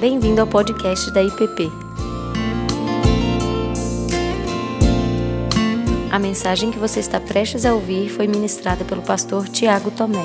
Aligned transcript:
Bem-vindo 0.00 0.40
ao 0.40 0.46
podcast 0.46 1.10
da 1.10 1.22
IPP. 1.22 1.68
A 6.10 6.18
mensagem 6.18 6.70
que 6.70 6.78
você 6.78 7.00
está 7.00 7.20
prestes 7.20 7.66
a 7.66 7.74
ouvir 7.74 8.08
foi 8.08 8.26
ministrada 8.26 8.82
pelo 8.82 9.02
pastor 9.02 9.46
Tiago 9.46 9.90
Tomé. 9.90 10.24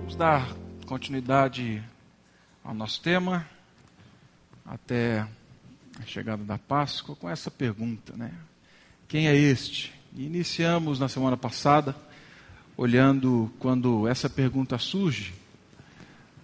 Vamos 0.00 0.14
dar 0.14 0.54
continuidade 0.84 1.82
ao 2.62 2.74
nosso 2.74 3.00
tema 3.00 3.48
até 4.66 5.26
a 5.98 6.04
chegada 6.04 6.44
da 6.44 6.58
Páscoa 6.58 7.16
com 7.16 7.30
essa 7.30 7.50
pergunta, 7.50 8.12
né? 8.14 8.30
Quem 9.08 9.26
é 9.26 9.34
este? 9.34 9.90
Iniciamos 10.14 11.00
na 11.00 11.08
semana 11.08 11.38
passada 11.38 11.96
olhando 12.80 13.52
quando 13.58 14.08
essa 14.08 14.26
pergunta 14.26 14.78
surge 14.78 15.34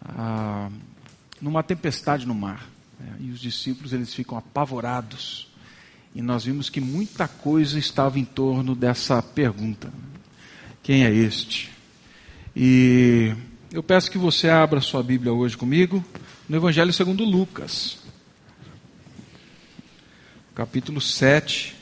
ah, 0.05 0.69
numa 1.41 1.63
tempestade 1.63 2.27
no 2.27 2.35
mar. 2.35 2.69
Né? 3.01 3.17
E 3.21 3.31
os 3.31 3.41
discípulos 3.41 3.95
eles 3.95 4.13
ficam 4.13 4.37
apavorados. 4.37 5.51
E 6.15 6.21
nós 6.21 6.45
vimos 6.45 6.69
que 6.69 6.79
muita 6.79 7.27
coisa 7.27 7.79
estava 7.79 8.19
em 8.19 8.25
torno 8.27 8.75
dessa 8.75 9.23
pergunta. 9.23 9.91
Quem 10.83 11.07
é 11.07 11.11
este? 11.11 11.73
E 12.55 13.35
eu 13.73 13.83
peço 13.83 14.11
que 14.11 14.19
você 14.19 14.51
abra 14.51 14.83
sua 14.83 15.03
Bíblia 15.03 15.33
hoje 15.33 15.57
comigo 15.57 16.05
no 16.47 16.55
Evangelho 16.55 16.93
segundo 16.93 17.25
Lucas. 17.25 17.97
Capítulo 20.55 21.01
7. 21.01 21.76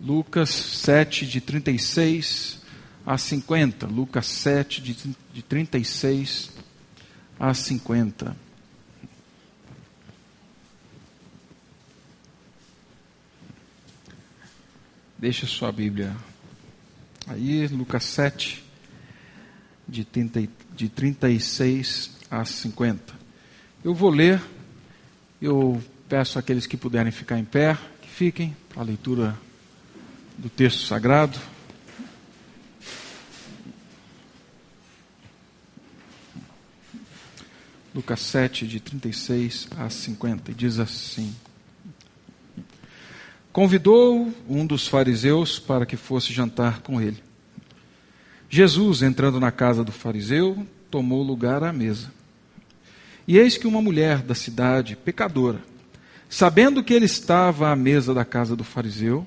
Lucas 0.00 0.50
7, 0.50 1.26
de 1.26 1.40
36 1.40 2.60
a 3.04 3.16
50. 3.16 3.86
Lucas 3.86 4.26
7, 4.26 4.82
de, 4.82 4.94
de 5.32 5.42
36 5.42 6.50
a 7.38 7.54
50. 7.54 8.36
Deixa 15.18 15.46
sua 15.46 15.72
Bíblia 15.72 16.14
aí, 17.26 17.66
Lucas 17.68 18.04
7, 18.04 18.62
de, 19.88 20.04
30, 20.04 20.48
de 20.74 20.88
36 20.88 22.10
a 22.30 22.44
50. 22.44 23.14
Eu 23.82 23.94
vou 23.94 24.10
ler, 24.10 24.40
eu 25.40 25.82
peço 26.08 26.38
àqueles 26.38 26.66
que 26.66 26.76
puderem 26.76 27.10
ficar 27.10 27.38
em 27.38 27.44
pé, 27.44 27.76
que 28.00 28.08
fiquem 28.08 28.56
para 28.68 28.82
a 28.82 28.84
leitura 28.84 29.38
do 30.38 30.48
texto 30.48 30.86
sagrado. 30.86 31.38
Lucas 37.94 38.20
7, 38.20 38.66
de 38.66 38.78
36 38.78 39.68
a 39.78 39.88
50, 39.88 40.52
diz 40.52 40.78
assim: 40.78 41.34
Convidou 43.50 44.34
um 44.46 44.66
dos 44.66 44.86
fariseus 44.86 45.58
para 45.58 45.86
que 45.86 45.96
fosse 45.96 46.30
jantar 46.30 46.82
com 46.82 47.00
ele. 47.00 47.24
Jesus, 48.50 49.00
entrando 49.00 49.40
na 49.40 49.50
casa 49.50 49.82
do 49.82 49.90
fariseu, 49.90 50.66
tomou 50.90 51.22
lugar 51.22 51.64
à 51.64 51.72
mesa. 51.72 52.12
E 53.26 53.38
eis 53.38 53.56
que 53.56 53.66
uma 53.66 53.80
mulher 53.80 54.22
da 54.22 54.34
cidade, 54.34 54.94
pecadora, 54.94 55.60
sabendo 56.28 56.84
que 56.84 56.92
ele 56.92 57.06
estava 57.06 57.70
à 57.70 57.76
mesa 57.76 58.12
da 58.12 58.24
casa 58.26 58.54
do 58.54 58.62
fariseu, 58.62 59.26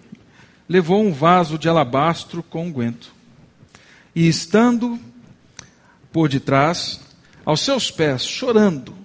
levou 0.70 1.04
um 1.04 1.12
vaso 1.12 1.58
de 1.58 1.68
alabastro 1.68 2.44
com 2.44 2.68
unguento. 2.68 3.12
E 4.16 4.28
estando 4.28 5.00
por 6.12 6.30
detrás, 6.30 7.02
aos 7.44 7.62
seus 7.62 7.90
pés, 7.90 8.24
chorando, 8.24 8.96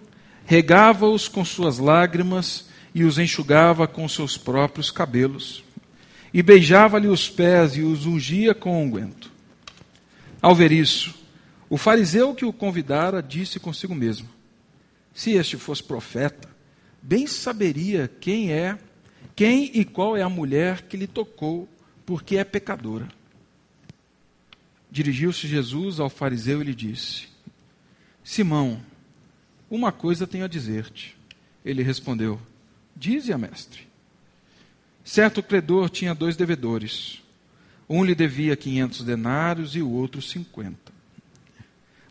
regava-os 0.45 1.27
com 1.27 1.43
suas 1.43 1.79
lágrimas 1.79 2.67
e 2.95 3.03
os 3.03 3.19
enxugava 3.19 3.89
com 3.89 4.07
seus 4.07 4.37
próprios 4.37 4.91
cabelos. 4.91 5.65
E 6.33 6.43
beijava-lhe 6.43 7.09
os 7.09 7.31
pés 7.31 7.77
e 7.77 7.81
os 7.81 8.05
ungia 8.05 8.55
com 8.55 8.83
unguento. 8.83 9.33
Ao 10.43 10.55
ver 10.55 10.73
isso, 10.73 11.15
o 11.71 11.79
fariseu 11.79 12.35
que 12.35 12.45
o 12.45 12.53
convidara 12.53 13.23
disse 13.23 13.59
consigo 13.59 13.95
mesmo: 13.95 14.29
Se 15.15 15.33
este 15.33 15.57
fosse 15.57 15.83
profeta, 15.83 16.49
bem 17.01 17.27
saberia 17.27 18.11
quem 18.21 18.53
é 18.53 18.77
quem 19.37 19.71
e 19.75 19.85
qual 19.85 20.17
é 20.17 20.23
a 20.23 20.29
mulher 20.29 20.83
que 20.83 20.97
lhe 20.97 21.07
tocou, 21.07 21.69
porque 22.07 22.37
é 22.37 22.45
pecadora? 22.45 23.09
Dirigiu-se 24.91 25.49
Jesus 25.49 25.99
ao 25.99 26.09
fariseu 26.09 26.61
e 26.61 26.65
lhe 26.65 26.75
disse: 26.75 27.27
Simão, 28.23 28.81
uma 29.69 29.91
coisa 29.91 30.27
tenho 30.27 30.45
a 30.45 30.49
dizer-te. 30.49 31.17
Ele 31.65 31.83
respondeu: 31.83 32.41
Dize-a, 32.95 33.37
mestre. 33.37 33.89
Certo 35.05 35.43
credor 35.43 35.91
tinha 35.91 36.15
dois 36.15 36.37
devedores. 36.37 37.21
Um 37.89 38.05
lhe 38.05 38.15
devia 38.15 38.57
quinhentos 38.57 39.03
denários 39.03 39.75
e 39.75 39.83
o 39.83 39.91
outro 39.91 40.23
cinquenta. 40.23 40.93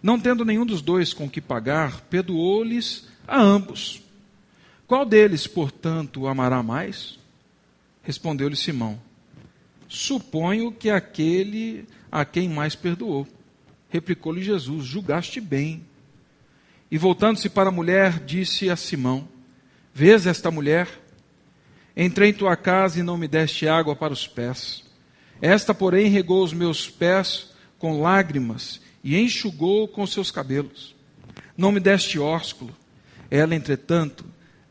Não 0.02 0.20
tendo 0.20 0.44
nenhum 0.44 0.66
dos 0.66 0.82
dois 0.82 1.14
com 1.14 1.30
que 1.30 1.40
pagar, 1.40 2.02
perdoou-lhes 2.02 3.08
a 3.26 3.42
ambos. 3.42 4.04
Qual 4.94 5.08
deles, 5.08 5.48
portanto, 5.48 6.22
o 6.22 6.28
amará 6.28 6.62
mais? 6.62 7.18
Respondeu-lhe 8.04 8.56
Simão: 8.56 9.02
Suponho 9.90 10.72
que 10.72 10.88
aquele 10.88 11.88
a 12.12 12.24
quem 12.24 12.48
mais 12.48 12.76
perdoou. 12.76 13.28
Replicou-lhe 13.90 14.44
Jesus: 14.44 14.86
Julgaste 14.86 15.42
bem. 15.42 15.84
E 16.92 16.98
voltando-se 17.00 17.50
para 17.50 17.70
a 17.70 17.72
mulher, 17.72 18.20
disse 18.20 18.70
a 18.70 18.76
Simão: 18.76 19.28
Vês 19.92 20.28
esta 20.28 20.52
mulher? 20.52 20.88
Entrei 21.98 22.30
em 22.30 22.34
tua 22.34 22.56
casa 22.56 23.00
e 23.00 23.04
não 23.04 23.18
me 23.18 23.28
deste 23.28 23.68
água 23.68 23.96
para 23.96 24.14
os 24.14 24.28
pés. 24.28 24.84
Esta, 25.42 25.74
porém, 25.74 26.08
regou 26.08 26.44
os 26.44 26.54
meus 26.54 26.88
pés 26.88 27.52
com 27.80 28.00
lágrimas 28.00 28.80
e 29.04 29.18
enxugou 29.18 29.88
com 29.88 30.06
seus 30.06 30.30
cabelos. 30.30 30.96
Não 31.58 31.72
me 31.72 31.80
deste 31.80 32.20
ósculo. 32.20 32.72
Ela, 33.32 33.56
entretanto, 33.56 34.24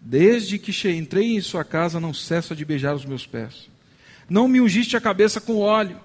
Desde 0.04 0.58
que 0.58 0.72
entrei 0.90 1.36
em 1.36 1.40
sua 1.40 1.64
casa, 1.64 2.00
não 2.00 2.12
cessa 2.12 2.56
de 2.56 2.64
beijar 2.64 2.92
os 2.92 3.04
meus 3.04 3.24
pés. 3.24 3.70
Não 4.28 4.48
me 4.48 4.60
ungiste 4.60 4.96
a 4.96 5.00
cabeça 5.00 5.40
com 5.40 5.60
óleo, 5.60 6.00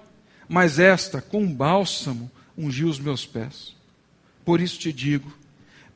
mas 0.48 0.78
esta, 0.78 1.20
com 1.20 1.52
bálsamo, 1.52 2.30
ungiu 2.56 2.88
os 2.88 3.00
meus 3.00 3.26
pés. 3.26 3.74
Por 4.44 4.60
isso 4.60 4.78
te 4.78 4.92
digo: 4.92 5.36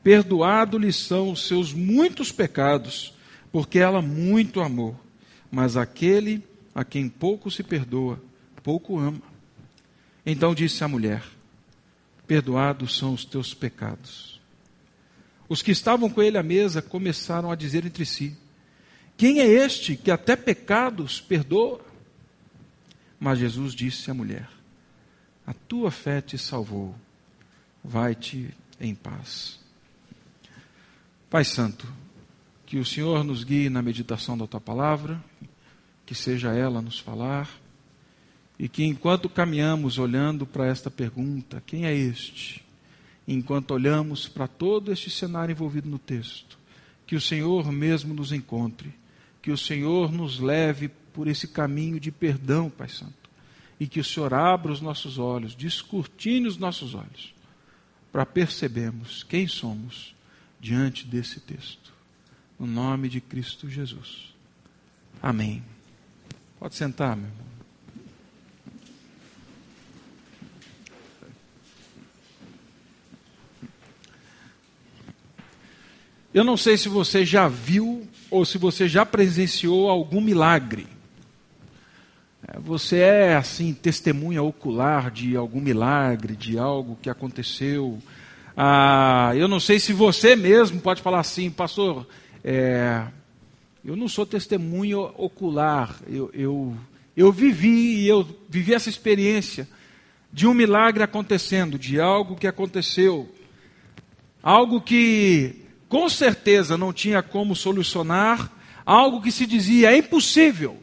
perdoado-lhe 0.03 0.91
são 0.91 1.31
os 1.31 1.47
seus 1.47 1.71
muitos 1.71 2.29
pecados, 2.29 3.13
porque 3.53 3.79
ela 3.79 4.01
muito 4.01 4.59
amou. 4.59 4.99
Mas 5.49 5.77
aquele 5.77 6.43
a 6.75 6.83
quem 6.83 7.07
pouco 7.07 7.49
se 7.49 7.63
perdoa, 7.63 8.21
pouco 8.61 8.99
ama. 8.99 9.21
Então 10.25 10.53
disse 10.53 10.83
a 10.83 10.89
mulher: 10.89 11.23
Perdoados 12.27 12.97
são 12.97 13.13
os 13.13 13.23
teus 13.23 13.53
pecados. 13.53 14.32
Os 15.47 15.61
que 15.61 15.71
estavam 15.71 16.09
com 16.09 16.21
ele 16.21 16.37
à 16.37 16.43
mesa 16.43 16.81
começaram 16.81 17.51
a 17.51 17.55
dizer 17.55 17.85
entre 17.85 18.05
si: 18.05 18.35
Quem 19.17 19.39
é 19.39 19.45
este 19.45 19.95
que 19.95 20.11
até 20.11 20.35
pecados 20.35 21.19
perdoa? 21.19 21.81
Mas 23.19 23.39
Jesus 23.39 23.73
disse 23.73 24.09
à 24.09 24.13
mulher: 24.13 24.49
A 25.45 25.53
tua 25.53 25.91
fé 25.91 26.21
te 26.21 26.37
salvou, 26.37 26.95
vai-te 27.83 28.53
em 28.79 28.95
paz. 28.95 29.59
Pai 31.29 31.43
Santo, 31.43 31.87
que 32.65 32.77
o 32.77 32.85
Senhor 32.85 33.23
nos 33.23 33.43
guie 33.43 33.69
na 33.69 33.81
meditação 33.81 34.37
da 34.37 34.47
tua 34.47 34.61
palavra, 34.61 35.23
que 36.05 36.15
seja 36.15 36.53
ela 36.53 36.81
nos 36.81 36.99
falar, 36.99 37.49
e 38.57 38.69
que 38.69 38.83
enquanto 38.83 39.27
caminhamos 39.27 39.97
olhando 39.97 40.45
para 40.45 40.67
esta 40.67 40.89
pergunta: 40.89 41.61
quem 41.65 41.85
é 41.85 41.93
este? 41.93 42.62
Enquanto 43.27 43.71
olhamos 43.71 44.27
para 44.27 44.47
todo 44.47 44.91
este 44.91 45.09
cenário 45.09 45.53
envolvido 45.53 45.89
no 45.89 45.99
texto. 45.99 46.57
Que 47.05 47.15
o 47.15 47.21
Senhor 47.21 47.71
mesmo 47.71 48.13
nos 48.13 48.31
encontre, 48.31 48.93
que 49.41 49.51
o 49.51 49.57
Senhor 49.57 50.11
nos 50.11 50.39
leve 50.39 50.89
por 51.13 51.27
esse 51.27 51.47
caminho 51.47 51.99
de 51.99 52.11
perdão, 52.11 52.69
Pai 52.69 52.89
Santo, 52.89 53.29
e 53.79 53.87
que 53.87 53.99
o 53.99 54.03
Senhor 54.03 54.33
abra 54.33 54.71
os 54.71 54.81
nossos 54.81 55.17
olhos, 55.17 55.55
descortine 55.55 56.47
os 56.47 56.57
nossos 56.57 56.95
olhos, 56.95 57.33
para 58.11 58.25
percebermos 58.25 59.23
quem 59.23 59.47
somos 59.47 60.15
diante 60.59 61.05
desse 61.05 61.39
texto. 61.39 61.93
No 62.57 62.65
nome 62.65 63.09
de 63.09 63.19
Cristo 63.19 63.69
Jesus. 63.69 64.33
Amém. 65.21 65.63
Pode 66.59 66.75
sentar, 66.75 67.15
meu 67.17 67.27
irmão. 67.27 67.52
Eu 76.33 76.43
não 76.43 76.57
sei 76.57 76.77
se 76.77 76.89
você 76.89 77.23
já 77.23 77.47
viu 77.47 78.07
ou 78.31 78.43
se 78.43 78.57
você 78.57 78.87
já 78.87 79.05
presenciou 79.05 79.87
algum 79.87 80.19
milagre. 80.19 80.87
É, 82.47 82.59
você 82.59 82.97
é 82.97 83.35
assim 83.35 83.71
testemunha 83.71 84.41
ocular 84.41 85.11
de 85.11 85.35
algum 85.35 85.61
milagre, 85.61 86.35
de 86.35 86.57
algo 86.57 86.97
que 86.99 87.07
aconteceu. 87.07 87.99
Ah, 88.57 89.31
eu 89.35 89.47
não 89.47 89.59
sei 89.59 89.79
se 89.79 89.93
você 89.93 90.35
mesmo 90.35 90.81
pode 90.81 91.03
falar 91.03 91.19
assim, 91.19 91.51
pastor. 91.51 92.07
É, 92.43 93.05
eu 93.85 93.95
não 93.95 94.07
sou 94.07 94.25
testemunha 94.25 94.97
ocular. 94.97 95.95
Eu, 96.07 96.31
eu, 96.33 96.75
eu 97.15 97.31
vivi 97.31 98.07
eu 98.07 98.27
vivi 98.49 98.73
essa 98.73 98.89
experiência 98.89 99.69
de 100.31 100.47
um 100.47 100.53
milagre 100.55 101.03
acontecendo, 101.03 101.77
de 101.77 101.99
algo 101.99 102.35
que 102.35 102.47
aconteceu, 102.47 103.29
algo 104.41 104.81
que 104.81 105.62
com 105.93 106.09
certeza 106.09 106.75
não 106.75 106.91
tinha 106.91 107.21
como 107.21 107.55
solucionar, 107.55 108.51
algo 108.83 109.21
que 109.21 109.31
se 109.31 109.45
dizia 109.45 109.91
é 109.91 109.97
impossível. 109.99 110.81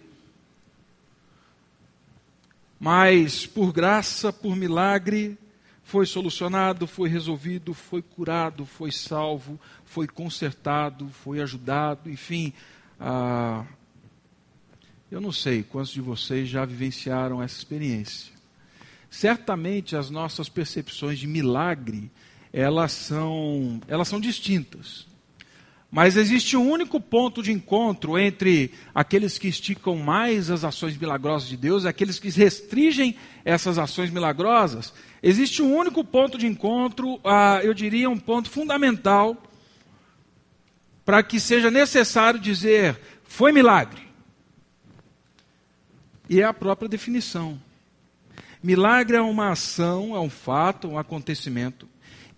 Mas 2.78 3.44
por 3.44 3.72
graça, 3.72 4.32
por 4.32 4.54
milagre, 4.54 5.36
foi 5.82 6.06
solucionado, 6.06 6.86
foi 6.86 7.08
resolvido, 7.08 7.74
foi 7.74 8.02
curado, 8.02 8.64
foi 8.64 8.92
salvo, 8.92 9.58
foi 9.84 10.06
consertado, 10.06 11.08
foi 11.08 11.40
ajudado, 11.40 12.08
enfim. 12.08 12.52
Ah, 13.00 13.64
eu 15.10 15.20
não 15.20 15.32
sei 15.32 15.64
quantos 15.64 15.90
de 15.90 16.00
vocês 16.00 16.48
já 16.48 16.64
vivenciaram 16.64 17.42
essa 17.42 17.58
experiência. 17.58 18.32
Certamente 19.10 19.96
as 19.96 20.08
nossas 20.08 20.48
percepções 20.48 21.18
de 21.18 21.26
milagre, 21.26 22.12
elas 22.52 22.92
são, 22.92 23.80
elas 23.86 24.08
são 24.08 24.20
distintas. 24.20 25.06
Mas 25.90 26.16
existe 26.16 26.56
um 26.56 26.70
único 26.70 27.00
ponto 27.00 27.42
de 27.42 27.50
encontro 27.50 28.16
entre 28.16 28.72
aqueles 28.94 29.38
que 29.38 29.48
esticam 29.48 29.96
mais 29.96 30.48
as 30.48 30.62
ações 30.62 30.96
milagrosas 30.96 31.48
de 31.48 31.56
Deus 31.56 31.82
e 31.82 31.88
aqueles 31.88 32.18
que 32.18 32.30
restringem 32.30 33.16
essas 33.44 33.76
ações 33.76 34.08
milagrosas. 34.10 34.92
Existe 35.20 35.62
um 35.62 35.74
único 35.74 36.04
ponto 36.04 36.38
de 36.38 36.46
encontro, 36.46 37.20
ah, 37.24 37.60
eu 37.64 37.74
diria 37.74 38.08
um 38.08 38.18
ponto 38.18 38.48
fundamental, 38.48 39.36
para 41.04 41.24
que 41.24 41.40
seja 41.40 41.72
necessário 41.72 42.38
dizer 42.38 42.96
foi 43.24 43.50
milagre. 43.50 44.02
E 46.28 46.40
é 46.40 46.44
a 46.44 46.54
própria 46.54 46.88
definição. 46.88 47.60
Milagre 48.62 49.16
é 49.16 49.20
uma 49.20 49.50
ação, 49.50 50.14
é 50.14 50.20
um 50.20 50.30
fato, 50.30 50.86
um 50.86 50.98
acontecimento 50.98 51.88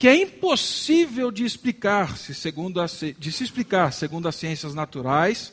que 0.03 0.09
é 0.09 0.17
impossível 0.17 1.31
de 1.31 1.45
explicar-se 1.45 2.35
segundo 2.35 2.81
a, 2.81 2.87
de 2.87 3.31
se 3.31 3.45
explicar 3.45 3.93
segundo 3.93 4.27
as 4.27 4.35
ciências 4.35 4.75
naturais, 4.75 5.53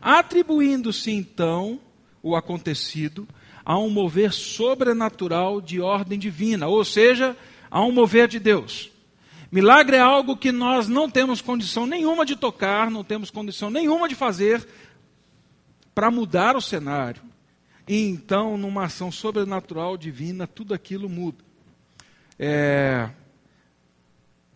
atribuindo-se 0.00 1.10
então 1.10 1.80
o 2.22 2.36
acontecido 2.36 3.26
a 3.64 3.76
um 3.76 3.90
mover 3.90 4.32
sobrenatural 4.32 5.60
de 5.60 5.80
ordem 5.80 6.20
divina, 6.20 6.68
ou 6.68 6.84
seja, 6.84 7.36
a 7.68 7.82
um 7.82 7.90
mover 7.90 8.28
de 8.28 8.38
Deus. 8.38 8.92
Milagre 9.50 9.96
é 9.96 10.00
algo 10.00 10.36
que 10.36 10.52
nós 10.52 10.86
não 10.86 11.10
temos 11.10 11.40
condição 11.40 11.84
nenhuma 11.84 12.24
de 12.24 12.36
tocar, 12.36 12.92
não 12.92 13.02
temos 13.02 13.28
condição 13.28 13.70
nenhuma 13.70 14.08
de 14.08 14.14
fazer 14.14 14.64
para 15.92 16.12
mudar 16.12 16.54
o 16.54 16.60
cenário. 16.60 17.22
E 17.88 18.06
então, 18.06 18.56
numa 18.56 18.84
ação 18.84 19.10
sobrenatural 19.10 19.96
divina, 19.96 20.46
tudo 20.46 20.74
aquilo 20.74 21.08
muda. 21.08 21.42
É, 22.38 23.10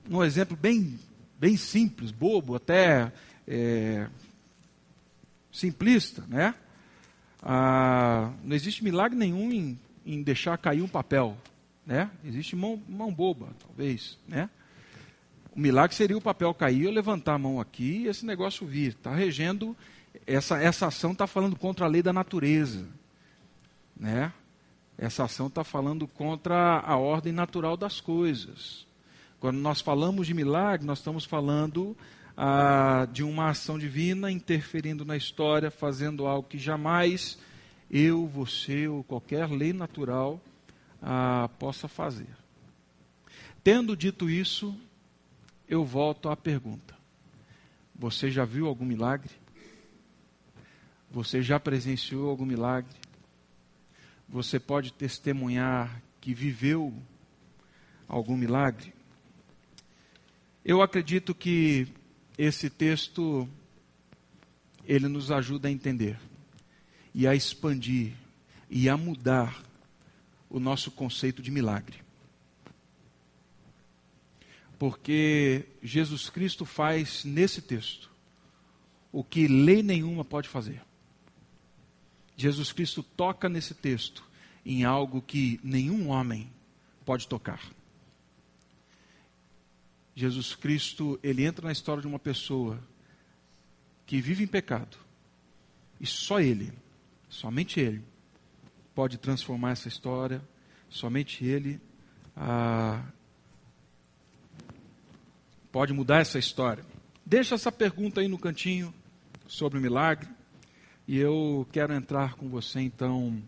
num 0.09 0.23
exemplo 0.23 0.57
bem, 0.57 0.99
bem 1.39 1.57
simples, 1.57 2.11
bobo, 2.11 2.55
até 2.55 3.13
é, 3.47 4.09
simplista, 5.53 6.25
né? 6.29 6.55
Ah, 7.43 8.33
não 8.43 8.57
existe 8.57 8.83
milagre 8.83 9.17
nenhum 9.17 9.53
em, 9.53 9.79
em, 10.05 10.23
deixar 10.23 10.57
cair 10.59 10.83
um 10.83 10.89
papel, 10.89 11.37
né? 11.87 12.11
Existe 12.25 12.57
mão, 12.57 12.83
mão 12.89 13.13
boba, 13.13 13.49
talvez, 13.67 14.19
né? 14.27 14.49
O 15.55 15.61
milagre 15.61 15.95
seria 15.95 16.17
o 16.17 16.23
papel 16.23 16.53
cair, 16.53 16.85
eu 16.85 16.91
levantar 16.91 17.35
a 17.35 17.39
mão 17.39 17.61
aqui 17.61 18.03
e 18.03 18.07
esse 18.09 18.27
negócio 18.27 18.67
vir. 18.67 18.89
Está 18.89 19.15
regendo, 19.15 19.77
essa, 20.27 20.61
essa 20.61 20.87
ação 20.89 21.13
está 21.13 21.27
falando 21.27 21.55
contra 21.55 21.85
a 21.85 21.89
lei 21.89 22.03
da 22.03 22.13
natureza, 22.13 22.87
né? 23.97 24.33
Essa 24.97 25.25
ação 25.25 25.49
está 25.49 25.63
falando 25.63 26.07
contra 26.07 26.81
a 26.81 26.97
ordem 26.97 27.33
natural 27.33 27.77
das 27.77 28.01
coisas. 28.01 28.87
Quando 29.41 29.59
nós 29.59 29.81
falamos 29.81 30.27
de 30.27 30.35
milagre, 30.35 30.87
nós 30.87 30.99
estamos 30.99 31.25
falando 31.25 31.97
ah, 32.37 33.07
de 33.13 33.23
uma 33.23 33.51
ação 33.51 33.79
divina 33.79 34.31
interferindo 34.31 35.05
na 35.05 35.17
história, 35.17 35.71
fazendo 35.71 36.27
algo 36.27 36.49
que 36.49 36.59
jamais 36.59 37.39
eu, 37.91 38.27
você 38.27 38.89
ou 38.89 39.05
qualquer 39.05 39.49
lei 39.49 39.73
natural 39.73 40.41
ah, 41.03 41.49
possa 41.59 41.87
fazer. 41.87 42.29
Tendo 43.63 43.97
dito 43.97 44.29
isso, 44.29 44.75
eu 45.69 45.85
volto 45.85 46.29
à 46.29 46.37
pergunta: 46.37 46.95
Você 47.95 48.31
já 48.31 48.45
viu 48.45 48.67
algum 48.67 48.85
milagre? 48.85 49.31
Você 51.11 51.43
já 51.43 51.61
presenciou 51.61 52.29
algum 52.29 52.45
milagre? 52.45 52.95
Você 54.29 54.59
pode 54.59 54.93
testemunhar 54.93 56.03
que 56.21 56.33
viveu 56.33 56.93
algum 58.09 58.37
milagre? 58.37 58.94
Eu 60.65 60.81
acredito 60.81 61.35
que 61.35 61.87
esse 62.39 62.71
texto 62.71 63.47
ele 64.87 65.09
nos 65.09 65.31
ajuda 65.31 65.69
a 65.69 65.71
entender 65.71 66.19
e 67.15 67.27
a 67.27 67.35
expandir 67.35 68.15
e 68.71 68.89
a 68.89 68.97
mudar 68.97 69.63
o 70.49 70.59
nosso 70.59 70.91
conceito 70.91 71.43
de 71.43 71.51
milagre. 71.51 71.99
Porque 74.79 75.67
Jesus 75.83 76.31
Cristo 76.31 76.65
faz 76.65 77.27
nesse 77.27 77.61
texto 77.61 78.11
o 79.13 79.23
que 79.23 79.47
lei 79.47 79.83
nenhuma 79.83 80.25
pode 80.25 80.49
fazer. 80.49 80.81
Jesus 82.37 82.73
Cristo 82.73 83.03
toca 83.03 83.51
nesse 83.51 83.75
texto 83.75 84.25
em 84.65 84.83
algo 84.83 85.21
que 85.21 85.61
nenhum 85.63 86.09
homem 86.09 86.51
pode 87.05 87.29
tocar. 87.29 87.61
Jesus 90.15 90.55
Cristo, 90.55 91.19
ele 91.23 91.45
entra 91.45 91.67
na 91.67 91.73
história 91.73 92.01
de 92.01 92.07
uma 92.07 92.19
pessoa 92.19 92.79
que 94.07 94.21
vive 94.21 94.45
em 94.45 94.47
pecado. 94.47 94.97
E 96.01 96.07
só 96.07 96.41
ele, 96.41 96.73
somente 97.29 97.81
ele, 97.81 98.03
pode 98.95 99.19
transformar 99.19 99.71
essa 99.73 99.89
história, 99.89 100.43
somente 100.89 101.45
ele 101.45 101.81
ah, 102.37 103.03
pode 105.73 105.93
mudar 105.93 106.21
essa 106.21 106.39
história. 106.39 106.85
Deixa 107.27 107.55
essa 107.55 107.73
pergunta 107.73 108.21
aí 108.21 108.29
no 108.29 108.39
cantinho 108.39 108.95
sobre 109.47 109.79
o 109.79 109.83
milagre. 109.83 110.29
E 111.07 111.19
eu 111.19 111.67
quero 111.73 111.93
entrar 111.93 112.35
com 112.35 112.49
você 112.49 112.81
então 112.81 113.43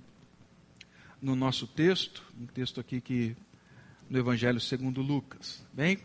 no 1.21 1.35
nosso 1.35 1.67
texto, 1.67 2.23
um 2.39 2.47
texto 2.47 2.81
aqui 2.81 3.01
que 3.01 3.37
no 4.09 4.19
Evangelho 4.19 4.61
segundo 4.61 5.01
Lucas. 5.03 5.65
Bem, 5.73 5.99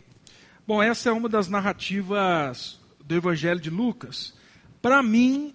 Bom, 0.73 0.81
essa 0.81 1.09
é 1.09 1.11
uma 1.11 1.27
das 1.27 1.49
narrativas 1.49 2.79
do 3.03 3.13
Evangelho 3.13 3.59
de 3.59 3.69
Lucas. 3.69 4.33
Para 4.81 5.03
mim, 5.03 5.53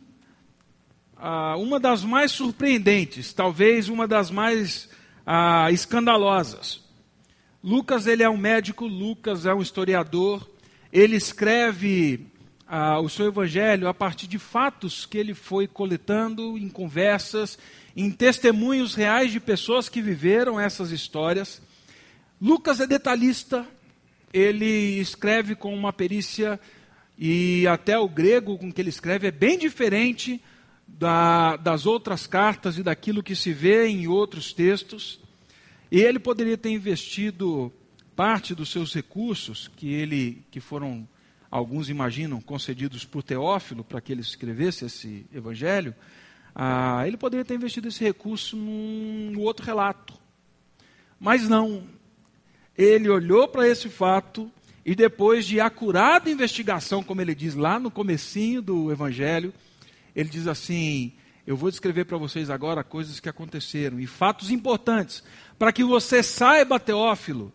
uma 1.56 1.80
das 1.80 2.04
mais 2.04 2.32
surpreendentes, 2.32 3.32
talvez 3.32 3.88
uma 3.88 4.06
das 4.06 4.30
mais 4.30 4.90
escandalosas. 5.73 6.85
Lucas 7.64 8.06
ele 8.06 8.23
é 8.23 8.28
um 8.28 8.37
médico, 8.37 8.87
Lucas 8.87 9.46
é 9.46 9.54
um 9.54 9.62
historiador. 9.62 10.46
Ele 10.92 11.16
escreve 11.16 12.26
o 13.02 13.08
seu 13.08 13.28
Evangelho 13.28 13.88
a 13.88 13.94
partir 13.94 14.26
de 14.26 14.38
fatos 14.38 15.06
que 15.06 15.16
ele 15.16 15.32
foi 15.32 15.66
coletando 15.66 16.58
em 16.58 16.68
conversas, 16.68 17.58
em 17.96 18.11
testemunhos 18.11 18.94
reais 18.94 19.32
de 19.32 19.40
pessoas 19.40 19.88
que 19.88 20.02
viveram 20.02 20.61
essas 20.61 20.90
histórias. 20.90 21.62
Lucas 22.38 22.80
é 22.82 22.87
detalhista, 22.87 23.66
ele 24.33 25.00
escreve 25.00 25.54
com 25.54 25.75
uma 25.75 25.92
perícia 25.92 26.61
e 27.18 27.66
até 27.66 27.99
o 27.99 28.09
grego 28.09 28.59
com 28.59 28.73
que 28.73 28.80
ele 28.80 28.90
escreve 28.90 29.28
é 29.28 29.30
bem 29.30 29.59
diferente 29.59 30.42
da, 30.87 31.56
das 31.56 31.87
outras 31.87 32.26
cartas 32.26 32.78
e 32.78 32.83
daquilo 32.83 33.23
que 33.23 33.35
se 33.35 33.52
vê 33.52 33.87
em 33.87 34.06
outros 34.06 34.52
textos. 34.52 35.18
E 35.90 36.00
ele 36.00 36.18
poderia 36.18 36.56
ter 36.56 36.71
investido 36.71 37.73
parte 38.14 38.54
dos 38.54 38.71
seus 38.71 38.95
recursos 38.95 39.68
que 39.76 39.92
ele 39.92 40.42
que 40.50 40.61
foram 40.61 41.06
alguns 41.50 41.88
imaginam 41.88 42.40
concedidos 42.40 43.04
por 43.04 43.23
Teófilo 43.23 43.85
para 43.85 44.00
que 44.00 44.12
ele 44.12 44.21
escrevesse 44.21 44.85
esse 44.85 45.26
evangelho, 45.33 45.95
ah, 46.54 47.06
ele 47.06 47.16
poderia 47.16 47.45
ter 47.45 47.54
investido 47.54 47.88
esse 47.88 48.02
recurso 48.02 48.56
num 48.56 49.38
outro 49.38 49.64
relato. 49.64 50.14
Mas 51.18 51.49
não, 51.49 51.85
ele 52.76 53.09
olhou 53.09 53.49
para 53.49 53.68
esse 53.68 53.88
fato 53.88 54.50
e 54.85 54.95
depois 54.95 55.47
de 55.47 55.61
acurada 55.61 56.30
investigação, 56.30 57.02
como 57.02 57.21
ele 57.21 57.35
diz 57.35 57.54
lá 57.54 57.78
no 57.78 57.90
comecinho 57.90 58.62
do 58.62 58.92
evangelho, 58.92 59.52
ele 60.14 60.28
diz 60.28 60.47
assim: 60.47 61.12
Eu 61.47 61.56
vou 61.56 61.71
descrever 61.71 62.04
para 62.04 62.18
vocês 62.18 62.50
agora 62.50 62.85
coisas 62.85 63.18
que 63.18 63.28
aconteceram 63.28 63.99
e 63.99 64.06
fatos 64.06 64.50
importantes, 64.50 65.25
para 65.59 65.73
que 65.73 65.83
você 65.83 66.23
saiba, 66.23 66.78
Teófilo, 66.78 67.52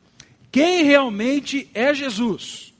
quem 0.51 0.83
realmente 0.83 1.69
é 1.73 1.93
Jesus. 1.93 2.73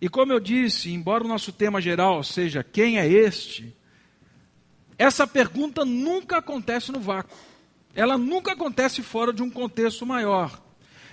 E 0.00 0.08
como 0.08 0.32
eu 0.32 0.40
disse, 0.40 0.92
embora 0.92 1.24
o 1.24 1.28
nosso 1.28 1.52
tema 1.52 1.80
geral 1.80 2.22
seja 2.22 2.62
quem 2.62 2.98
é 2.98 3.06
este, 3.06 3.74
essa 4.98 5.26
pergunta 5.26 5.84
nunca 5.84 6.38
acontece 6.38 6.92
no 6.92 7.00
vácuo. 7.00 7.36
Ela 7.94 8.16
nunca 8.16 8.52
acontece 8.52 9.02
fora 9.02 9.32
de 9.32 9.42
um 9.42 9.50
contexto 9.50 10.06
maior. 10.06 10.65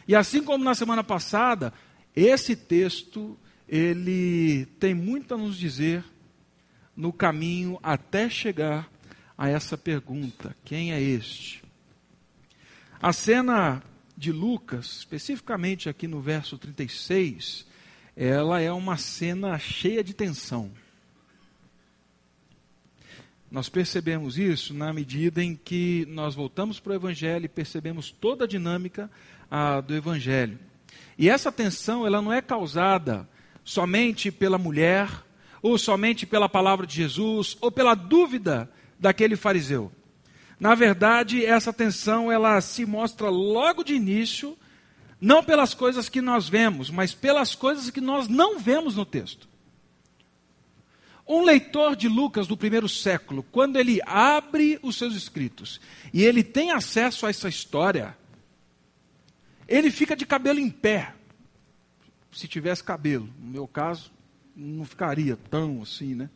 E 0.07 0.15
assim 0.15 0.43
como 0.43 0.63
na 0.63 0.75
semana 0.75 1.03
passada, 1.03 1.73
esse 2.15 2.55
texto 2.55 3.37
ele 3.67 4.65
tem 4.79 4.93
muito 4.93 5.33
a 5.33 5.37
nos 5.37 5.57
dizer 5.57 6.03
no 6.95 7.11
caminho 7.11 7.79
até 7.81 8.29
chegar 8.29 8.89
a 9.37 9.49
essa 9.49 9.77
pergunta: 9.77 10.55
quem 10.63 10.93
é 10.93 11.01
este? 11.01 11.63
A 13.01 13.11
cena 13.11 13.83
de 14.15 14.31
Lucas, 14.31 14.97
especificamente 14.99 15.89
aqui 15.89 16.07
no 16.07 16.21
verso 16.21 16.57
36, 16.57 17.65
ela 18.15 18.61
é 18.61 18.71
uma 18.71 18.95
cena 18.95 19.57
cheia 19.57 20.03
de 20.03 20.13
tensão. 20.13 20.71
Nós 23.53 23.69
percebemos 23.69 24.39
isso 24.39 24.73
na 24.73 24.91
medida 24.91 25.43
em 25.43 25.55
que 25.55 26.07
nós 26.09 26.33
voltamos 26.33 26.79
para 26.79 26.93
o 26.93 26.95
Evangelho 26.95 27.45
e 27.45 27.47
percebemos 27.47 28.09
toda 28.09 28.45
a 28.45 28.47
dinâmica 28.47 29.11
ah, 29.49 29.79
do 29.79 29.93
Evangelho. 29.93 30.57
E 31.19 31.29
essa 31.29 31.51
tensão 31.51 32.03
ela 32.03 32.19
não 32.19 32.33
é 32.33 32.41
causada 32.41 33.29
somente 33.63 34.31
pela 34.31 34.57
mulher, 34.57 35.07
ou 35.61 35.77
somente 35.77 36.25
pela 36.25 36.49
palavra 36.49 36.87
de 36.87 36.95
Jesus, 36.95 37.55
ou 37.61 37.71
pela 37.71 37.93
dúvida 37.93 38.67
daquele 38.99 39.35
fariseu. 39.35 39.91
Na 40.59 40.73
verdade, 40.73 41.45
essa 41.45 41.71
tensão 41.71 42.31
ela 42.31 42.59
se 42.59 42.87
mostra 42.87 43.29
logo 43.29 43.83
de 43.83 43.93
início, 43.93 44.57
não 45.21 45.43
pelas 45.43 45.75
coisas 45.75 46.09
que 46.09 46.21
nós 46.23 46.49
vemos, 46.49 46.89
mas 46.89 47.13
pelas 47.13 47.53
coisas 47.53 47.91
que 47.91 48.01
nós 48.01 48.27
não 48.27 48.57
vemos 48.57 48.95
no 48.95 49.05
texto. 49.05 49.52
Um 51.27 51.43
leitor 51.43 51.95
de 51.95 52.07
Lucas 52.07 52.47
do 52.47 52.57
primeiro 52.57 52.89
século, 52.89 53.43
quando 53.43 53.77
ele 53.77 53.99
abre 54.05 54.77
os 54.81 54.97
seus 54.97 55.15
escritos 55.15 55.79
e 56.13 56.23
ele 56.23 56.43
tem 56.43 56.71
acesso 56.71 57.25
a 57.25 57.29
essa 57.29 57.47
história, 57.47 58.17
ele 59.67 59.89
fica 59.89 60.15
de 60.15 60.25
cabelo 60.25 60.59
em 60.59 60.69
pé. 60.69 61.15
Se 62.31 62.47
tivesse 62.47 62.83
cabelo, 62.83 63.29
no 63.39 63.51
meu 63.51 63.67
caso, 63.67 64.11
não 64.55 64.83
ficaria 64.85 65.37
tão 65.49 65.81
assim, 65.81 66.13
né? 66.13 66.29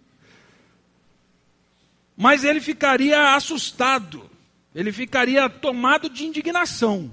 Mas 2.15 2.43
ele 2.43 2.61
ficaria 2.61 3.35
assustado, 3.35 4.29
ele 4.73 4.91
ficaria 4.91 5.49
tomado 5.49 6.09
de 6.09 6.25
indignação, 6.25 7.11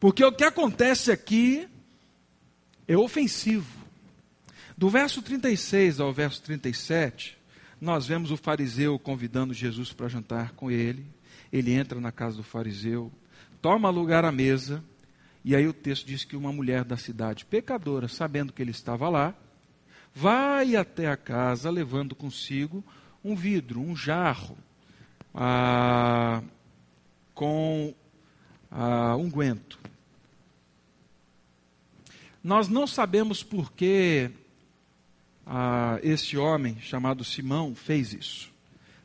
porque 0.00 0.24
o 0.24 0.32
que 0.32 0.42
acontece 0.42 1.12
aqui 1.12 1.68
é 2.86 2.96
ofensivo. 2.96 3.78
Do 4.78 4.88
verso 4.88 5.20
36 5.20 5.98
ao 5.98 6.12
verso 6.12 6.40
37, 6.42 7.36
nós 7.80 8.06
vemos 8.06 8.30
o 8.30 8.36
fariseu 8.36 8.96
convidando 8.96 9.52
Jesus 9.52 9.92
para 9.92 10.06
jantar 10.06 10.52
com 10.52 10.70
ele. 10.70 11.04
Ele 11.52 11.72
entra 11.72 12.00
na 12.00 12.12
casa 12.12 12.36
do 12.36 12.44
fariseu, 12.44 13.10
toma 13.60 13.90
lugar 13.90 14.24
à 14.24 14.30
mesa, 14.30 14.80
e 15.44 15.56
aí 15.56 15.66
o 15.66 15.72
texto 15.72 16.06
diz 16.06 16.22
que 16.22 16.36
uma 16.36 16.52
mulher 16.52 16.84
da 16.84 16.96
cidade, 16.96 17.44
pecadora, 17.44 18.06
sabendo 18.06 18.52
que 18.52 18.62
ele 18.62 18.70
estava 18.70 19.08
lá, 19.08 19.34
vai 20.14 20.76
até 20.76 21.08
a 21.08 21.16
casa 21.16 21.70
levando 21.70 22.14
consigo 22.14 22.84
um 23.24 23.34
vidro, 23.34 23.80
um 23.80 23.96
jarro, 23.96 24.56
ah, 25.34 26.40
com 27.34 27.92
ah, 28.70 29.16
unguento. 29.16 29.76
Nós 32.44 32.68
não 32.68 32.86
sabemos 32.86 33.42
por 33.42 33.72
que 33.72 34.30
ah, 35.50 35.98
este 36.02 36.36
homem 36.36 36.76
chamado 36.78 37.24
Simão 37.24 37.74
fez 37.74 38.12
isso. 38.12 38.52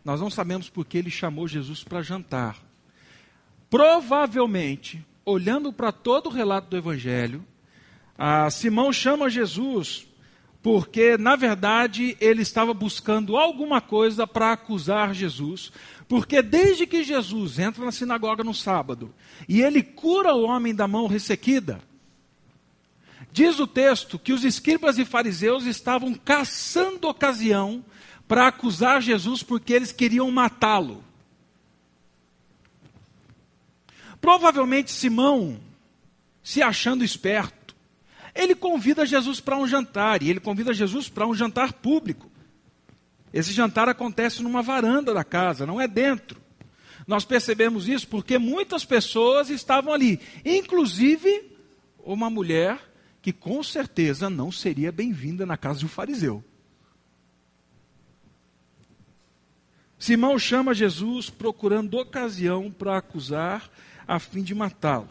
Nós 0.03 0.19
não 0.19 0.29
sabemos 0.29 0.69
porque 0.69 0.97
ele 0.97 1.09
chamou 1.09 1.47
Jesus 1.47 1.85
para 1.85 2.01
jantar. 2.01 2.57
Provavelmente, 3.69 5.03
olhando 5.25 5.71
para 5.71 5.93
todo 5.93 6.27
o 6.27 6.31
relato 6.31 6.69
do 6.69 6.77
Evangelho, 6.77 7.45
ah, 8.17 8.49
Simão 8.49 8.91
chama 8.91 9.29
Jesus 9.29 10.05
porque, 10.61 11.17
na 11.17 11.35
verdade, 11.35 12.17
ele 12.21 12.41
estava 12.41 12.73
buscando 12.73 13.35
alguma 13.35 13.81
coisa 13.81 14.25
para 14.25 14.53
acusar 14.53 15.13
Jesus. 15.13 15.71
Porque 16.07 16.41
desde 16.41 16.85
que 16.85 17.03
Jesus 17.03 17.59
entra 17.59 17.83
na 17.83 17.91
sinagoga 17.91 18.43
no 18.43 18.53
sábado 18.53 19.13
e 19.47 19.61
ele 19.61 19.81
cura 19.81 20.33
o 20.33 20.43
homem 20.43 20.75
da 20.75 20.87
mão 20.87 21.07
ressequida, 21.07 21.81
Diz 23.33 23.59
o 23.59 23.65
texto 23.65 24.19
que 24.19 24.31
os 24.31 24.43
escribas 24.43 24.99
e 24.99 25.05
fariseus 25.05 25.65
estavam 25.65 26.13
caçando 26.13 27.07
ocasião 27.07 27.83
para 28.27 28.47
acusar 28.47 29.01
Jesus 29.01 29.41
porque 29.41 29.73
eles 29.73 29.91
queriam 29.91 30.29
matá-lo. 30.29 31.03
Provavelmente 34.21 34.91
Simão, 34.91 35.59
se 36.43 36.61
achando 36.61 37.03
esperto, 37.03 37.75
ele 38.35 38.53
convida 38.53 39.03
Jesus 39.03 39.39
para 39.39 39.57
um 39.57 39.67
jantar, 39.67 40.21
e 40.21 40.29
ele 40.29 40.39
convida 40.39 40.71
Jesus 40.71 41.09
para 41.09 41.25
um 41.25 41.33
jantar 41.33 41.73
público. 41.73 42.29
Esse 43.33 43.51
jantar 43.51 43.89
acontece 43.89 44.43
numa 44.43 44.61
varanda 44.61 45.11
da 45.11 45.23
casa, 45.23 45.65
não 45.65 45.81
é 45.81 45.87
dentro. 45.87 46.39
Nós 47.07 47.25
percebemos 47.25 47.87
isso 47.89 48.07
porque 48.07 48.37
muitas 48.37 48.85
pessoas 48.85 49.49
estavam 49.49 49.91
ali, 49.91 50.19
inclusive 50.45 51.51
uma 51.97 52.29
mulher 52.29 52.92
que 53.23 53.31
com 53.31 53.63
certeza 53.63 54.29
não 54.29 54.51
seria 54.51 54.91
bem-vinda 54.91 55.45
na 55.45 55.55
casa 55.55 55.79
de 55.79 55.85
um 55.85 55.89
fariseu. 55.89 56.43
Simão 59.97 60.37
chama 60.37 60.73
Jesus 60.73 61.29
procurando 61.29 61.97
ocasião 61.97 62.69
para 62.69 62.97
acusar 62.97 63.71
a 64.05 64.19
fim 64.19 64.43
de 64.43 64.53
matá-lo. 64.53 65.07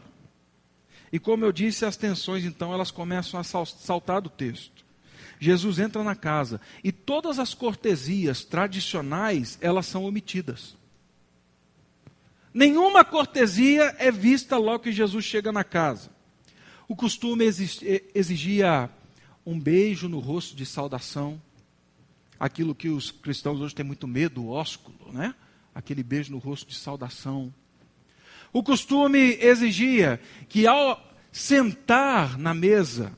E 1.10 1.18
como 1.18 1.46
eu 1.46 1.50
disse, 1.50 1.86
as 1.86 1.96
tensões 1.96 2.44
então 2.44 2.74
elas 2.74 2.90
começam 2.90 3.40
a 3.40 3.44
saltar 3.44 4.20
do 4.20 4.28
texto. 4.28 4.84
Jesus 5.40 5.78
entra 5.78 6.04
na 6.04 6.14
casa 6.14 6.60
e 6.84 6.92
todas 6.92 7.38
as 7.38 7.54
cortesias 7.54 8.44
tradicionais 8.44 9.56
elas 9.62 9.86
são 9.86 10.04
omitidas. 10.04 10.76
Nenhuma 12.52 13.06
cortesia 13.06 13.96
é 13.98 14.10
vista 14.10 14.58
logo 14.58 14.84
que 14.84 14.92
Jesus 14.92 15.24
chega 15.24 15.50
na 15.50 15.64
casa. 15.64 16.10
O 16.92 16.94
costume 16.94 17.46
exigia 18.14 18.90
um 19.46 19.58
beijo 19.58 20.10
no 20.10 20.18
rosto 20.18 20.54
de 20.54 20.66
saudação, 20.66 21.40
aquilo 22.38 22.74
que 22.74 22.90
os 22.90 23.10
cristãos 23.10 23.62
hoje 23.62 23.74
têm 23.74 23.82
muito 23.82 24.06
medo, 24.06 24.42
o 24.42 24.50
ósculo, 24.50 25.10
né? 25.10 25.34
Aquele 25.74 26.02
beijo 26.02 26.30
no 26.30 26.36
rosto 26.36 26.68
de 26.68 26.74
saudação. 26.74 27.50
O 28.52 28.62
costume 28.62 29.38
exigia 29.40 30.20
que 30.50 30.66
ao 30.66 31.02
sentar 31.32 32.36
na 32.36 32.52
mesa, 32.52 33.16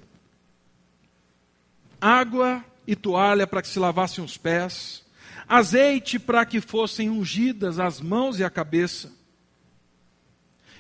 água 2.01 2.65
e 2.87 2.95
toalha 2.95 3.45
para 3.45 3.61
que 3.61 3.67
se 3.67 3.81
lavassem 3.81 4.23
os 4.23 4.37
pés, 4.37 5.05
azeite 5.49 6.17
para 6.17 6.47
que 6.47 6.61
fossem 6.61 7.11
ungidas 7.11 7.81
as 7.81 8.01
mãos 8.01 8.39
e 8.39 8.45
a 8.45 8.51
cabeça. 8.51 9.13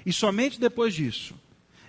E 0.06 0.12
somente 0.12 0.60
depois 0.60 0.94
disso 0.94 1.34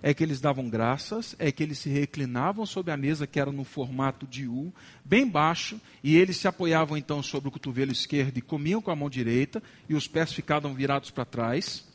é 0.02 0.14
que 0.14 0.24
eles 0.24 0.40
davam 0.40 0.70
graças, 0.70 1.36
é 1.40 1.52
que 1.52 1.64
eles 1.64 1.80
se 1.80 1.90
reclinavam 1.90 2.66
sobre 2.66 2.92
a 2.92 2.98
mesa, 2.98 3.26
que 3.26 3.40
era 3.40 3.52
no 3.52 3.64
formato 3.64 4.28
de 4.28 4.48
U, 4.48 4.74
bem 5.04 5.28
baixo, 5.28 5.80
e 6.04 6.16
eles 6.16 6.38
se 6.38 6.48
apoiavam 6.48 6.98
então 6.98 7.24
sobre 7.24 7.50
o 7.50 7.52
cotovelo 7.52 7.92
esquerdo 7.92 8.38
e 8.38 8.42
comiam 8.42 8.82
com 8.82 8.92
a 8.92 8.96
mão 8.96 9.10
direita, 9.10 9.64
e 9.90 9.96
os 9.96 10.08
pés 10.08 10.32
ficavam 10.32 10.74
virados 10.74 11.10
para 11.10 11.26
trás. 11.26 11.86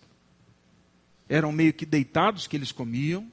Eram 1.29 1.53
meio 1.53 1.73
que 1.73 1.87
deitados 1.87 2.47
que 2.47 2.57
eles 2.57 2.73
comiam. 2.73 3.31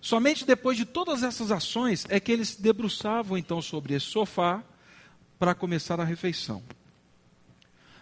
Somente 0.00 0.44
depois 0.44 0.76
de 0.76 0.84
todas 0.84 1.22
essas 1.22 1.50
ações 1.50 2.04
é 2.08 2.18
que 2.18 2.32
eles 2.32 2.50
se 2.50 2.62
debruçavam 2.62 3.38
então 3.38 3.62
sobre 3.62 3.94
esse 3.94 4.06
sofá 4.06 4.62
para 5.38 5.54
começar 5.54 6.00
a 6.00 6.04
refeição. 6.04 6.62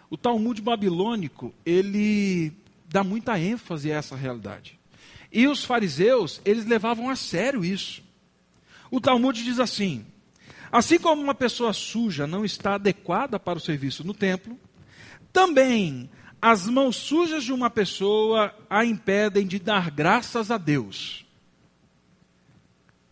O 0.09 0.17
Talmud 0.17 0.61
babilônico, 0.61 1.53
ele 1.65 2.51
dá 2.85 3.01
muita 3.01 3.39
ênfase 3.39 3.93
a 3.93 3.95
essa 3.95 4.15
realidade. 4.15 4.80
E 5.31 5.47
os 5.47 5.63
fariseus, 5.63 6.41
eles 6.43 6.65
levavam 6.65 7.09
a 7.09 7.15
sério 7.15 7.63
isso. 7.63 8.03
O 8.89 8.99
Talmud 8.99 9.41
diz 9.43 9.59
assim: 9.59 10.05
assim 10.71 10.99
como 10.99 11.21
uma 11.21 11.33
pessoa 11.33 11.71
suja 11.71 12.27
não 12.27 12.43
está 12.43 12.75
adequada 12.75 13.39
para 13.39 13.57
o 13.57 13.61
serviço 13.61 14.05
no 14.05 14.13
templo, 14.13 14.59
também 15.31 16.09
as 16.41 16.67
mãos 16.67 16.95
sujas 16.95 17.43
de 17.43 17.53
uma 17.53 17.69
pessoa 17.69 18.53
a 18.69 18.83
impedem 18.83 19.45
de 19.45 19.59
dar 19.59 19.91
graças 19.91 20.51
a 20.51 20.57
Deus. 20.57 21.25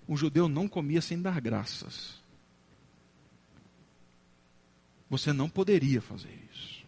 O 0.07 0.17
judeu 0.17 0.49
não 0.49 0.67
comia 0.67 1.01
sem 1.01 1.21
dar 1.21 1.39
graças. 1.39 2.19
Você 5.07 5.31
não 5.31 5.47
poderia 5.47 6.01
fazer 6.01 6.35
isso. 6.51 6.78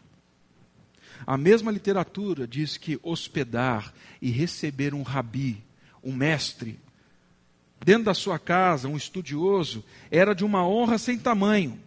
A 1.25 1.38
mesma 1.38 1.72
literatura 1.72 2.48
diz 2.48 2.78
que 2.78 3.00
hospedar 3.04 3.94
e 4.22 4.30
receber 4.30 4.94
um 4.94 5.01
rabi, 5.04 5.63
um 6.04 6.13
mestre, 6.13 6.80
dentro 7.84 8.06
da 8.06 8.13
sua 8.13 8.38
casa, 8.38 8.88
um 8.88 8.98
estudioso, 8.98 9.84
era 10.10 10.34
de 10.34 10.46
uma 10.46 10.68
honra 10.68 10.98
sem 10.98 11.18
tamanho. 11.18 11.80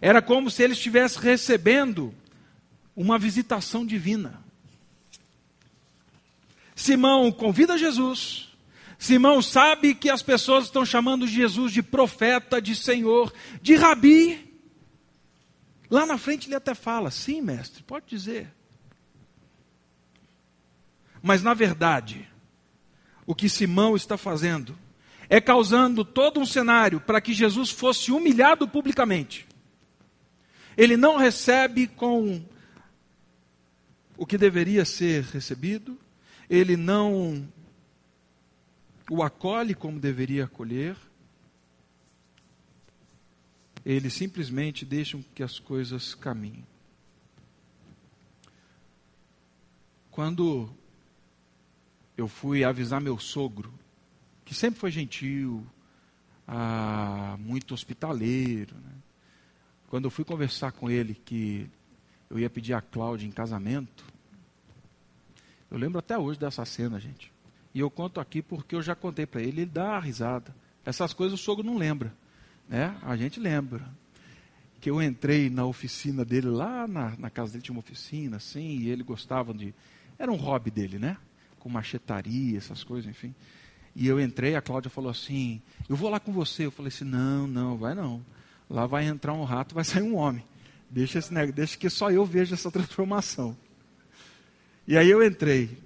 Era 0.00 0.20
como 0.20 0.50
se 0.50 0.62
ele 0.62 0.72
estivesse 0.72 1.18
recebendo 1.18 2.14
uma 2.96 3.18
visitação 3.18 3.84
divina. 3.86 4.42
Simão 6.74 7.30
convida 7.30 7.78
Jesus. 7.78 8.48
Simão 8.98 9.42
sabe 9.42 9.94
que 9.94 10.08
as 10.08 10.22
pessoas 10.22 10.64
estão 10.64 10.84
chamando 10.84 11.26
Jesus 11.26 11.72
de 11.72 11.82
profeta, 11.82 12.60
de 12.60 12.74
Senhor, 12.74 13.32
de 13.60 13.74
rabi. 13.74 14.52
Lá 15.90 16.06
na 16.06 16.16
frente 16.16 16.48
ele 16.48 16.54
até 16.54 16.74
fala: 16.74 17.10
sim, 17.10 17.40
mestre, 17.40 17.82
pode 17.82 18.06
dizer. 18.06 18.48
Mas 21.22 21.42
na 21.42 21.54
verdade, 21.54 22.28
o 23.24 23.34
que 23.34 23.48
Simão 23.48 23.94
está 23.94 24.16
fazendo 24.16 24.76
é 25.28 25.40
causando 25.40 26.04
todo 26.04 26.40
um 26.40 26.44
cenário 26.44 27.00
para 27.00 27.20
que 27.20 27.32
Jesus 27.32 27.70
fosse 27.70 28.10
humilhado 28.10 28.66
publicamente. 28.68 29.46
Ele 30.76 30.96
não 30.96 31.16
recebe 31.16 31.86
com 31.86 32.44
o 34.16 34.26
que 34.26 34.36
deveria 34.36 34.84
ser 34.84 35.22
recebido, 35.24 35.98
ele 36.50 36.76
não 36.76 37.48
o 39.10 39.22
acolhe 39.22 39.74
como 39.74 39.98
deveria 39.98 40.44
acolher, 40.44 40.96
ele 43.84 44.10
simplesmente 44.10 44.84
deixa 44.84 45.18
que 45.34 45.42
as 45.42 45.58
coisas 45.58 46.14
caminhem. 46.14 46.66
Quando 50.10 50.70
eu 52.22 52.28
fui 52.28 52.64
avisar 52.64 53.00
meu 53.00 53.18
sogro, 53.18 53.72
que 54.44 54.54
sempre 54.54 54.78
foi 54.78 54.90
gentil, 54.90 55.66
ah, 56.46 57.36
muito 57.38 57.74
hospitaleiro, 57.74 58.74
né? 58.76 58.92
quando 59.88 60.04
eu 60.04 60.10
fui 60.10 60.24
conversar 60.24 60.72
com 60.72 60.90
ele 60.90 61.14
que 61.14 61.68
eu 62.30 62.38
ia 62.38 62.48
pedir 62.48 62.74
a 62.74 62.80
Cláudia 62.80 63.26
em 63.26 63.30
casamento, 63.30 64.04
eu 65.70 65.76
lembro 65.76 65.98
até 65.98 66.16
hoje 66.16 66.38
dessa 66.38 66.64
cena, 66.64 67.00
gente. 67.00 67.32
E 67.74 67.80
eu 67.80 67.90
conto 67.90 68.20
aqui 68.20 68.40
porque 68.40 68.74
eu 68.74 68.82
já 68.82 68.94
contei 68.94 69.26
para 69.26 69.40
ele, 69.40 69.62
ele 69.62 69.66
dá 69.66 69.98
risada. 69.98 70.54
Essas 70.84 71.12
coisas 71.12 71.38
o 71.40 71.42
sogro 71.42 71.64
não 71.64 71.76
lembra. 71.76 72.14
Né? 72.68 72.96
A 73.02 73.16
gente 73.16 73.40
lembra 73.40 73.88
que 74.80 74.90
eu 74.90 75.02
entrei 75.02 75.50
na 75.50 75.64
oficina 75.64 76.24
dele, 76.24 76.48
lá 76.48 76.86
na, 76.86 77.16
na, 77.16 77.30
casa 77.30 77.52
dele 77.52 77.64
tinha 77.64 77.74
uma 77.74 77.80
oficina, 77.80 78.36
assim, 78.36 78.78
e 78.78 78.90
ele 78.90 79.02
gostava 79.02 79.52
de. 79.54 79.74
Era 80.18 80.30
um 80.30 80.36
hobby 80.36 80.70
dele, 80.70 80.98
né? 80.98 81.16
Com 81.62 81.68
machetaria, 81.68 82.58
essas 82.58 82.82
coisas, 82.82 83.08
enfim. 83.08 83.32
E 83.94 84.08
eu 84.08 84.18
entrei, 84.18 84.56
a 84.56 84.60
Cláudia 84.60 84.90
falou 84.90 85.10
assim: 85.10 85.62
Eu 85.88 85.94
vou 85.94 86.10
lá 86.10 86.18
com 86.18 86.32
você. 86.32 86.66
Eu 86.66 86.72
falei 86.72 86.88
assim: 86.88 87.04
Não, 87.04 87.46
não, 87.46 87.76
vai 87.76 87.94
não. 87.94 88.20
Lá 88.68 88.84
vai 88.84 89.04
entrar 89.04 89.32
um 89.32 89.44
rato, 89.44 89.76
vai 89.76 89.84
sair 89.84 90.02
um 90.02 90.16
homem. 90.16 90.44
Deixa, 90.90 91.20
esse, 91.20 91.32
deixa 91.52 91.78
que 91.78 91.88
só 91.88 92.10
eu 92.10 92.24
veja 92.26 92.54
essa 92.54 92.70
transformação. 92.70 93.56
E 94.88 94.96
aí 94.96 95.08
eu 95.08 95.24
entrei. 95.24 95.78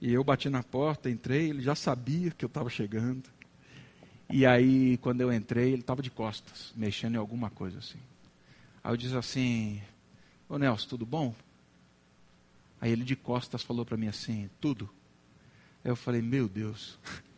E 0.00 0.12
eu 0.12 0.24
bati 0.24 0.48
na 0.48 0.62
porta, 0.62 1.08
entrei, 1.08 1.50
ele 1.50 1.62
já 1.62 1.74
sabia 1.74 2.30
que 2.32 2.44
eu 2.44 2.48
estava 2.48 2.68
chegando. 2.68 3.28
E 4.30 4.44
aí, 4.44 4.96
quando 4.98 5.20
eu 5.20 5.32
entrei, 5.32 5.72
ele 5.72 5.80
estava 5.80 6.02
de 6.02 6.10
costas, 6.10 6.72
mexendo 6.76 7.14
em 7.14 7.18
alguma 7.18 7.50
coisa 7.50 7.78
assim. 7.78 7.98
Aí 8.82 8.92
eu 8.92 8.96
disse 8.96 9.16
assim: 9.16 9.80
Ô 10.48 10.58
Nelson, 10.58 10.88
tudo 10.88 11.06
bom? 11.06 11.34
Aí 12.80 12.90
ele 12.90 13.04
de 13.04 13.16
costas 13.16 13.62
falou 13.62 13.84
para 13.84 13.96
mim 13.96 14.08
assim: 14.08 14.48
Tudo. 14.60 14.88
Aí 15.84 15.90
eu 15.90 15.96
falei: 15.96 16.22
Meu 16.22 16.48
Deus. 16.48 16.98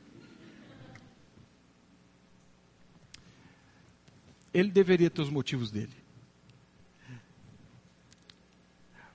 Ele 4.52 4.68
deveria 4.68 5.08
ter 5.08 5.22
os 5.22 5.30
motivos 5.30 5.70
dele. 5.70 5.94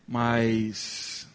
Mas 0.08 1.28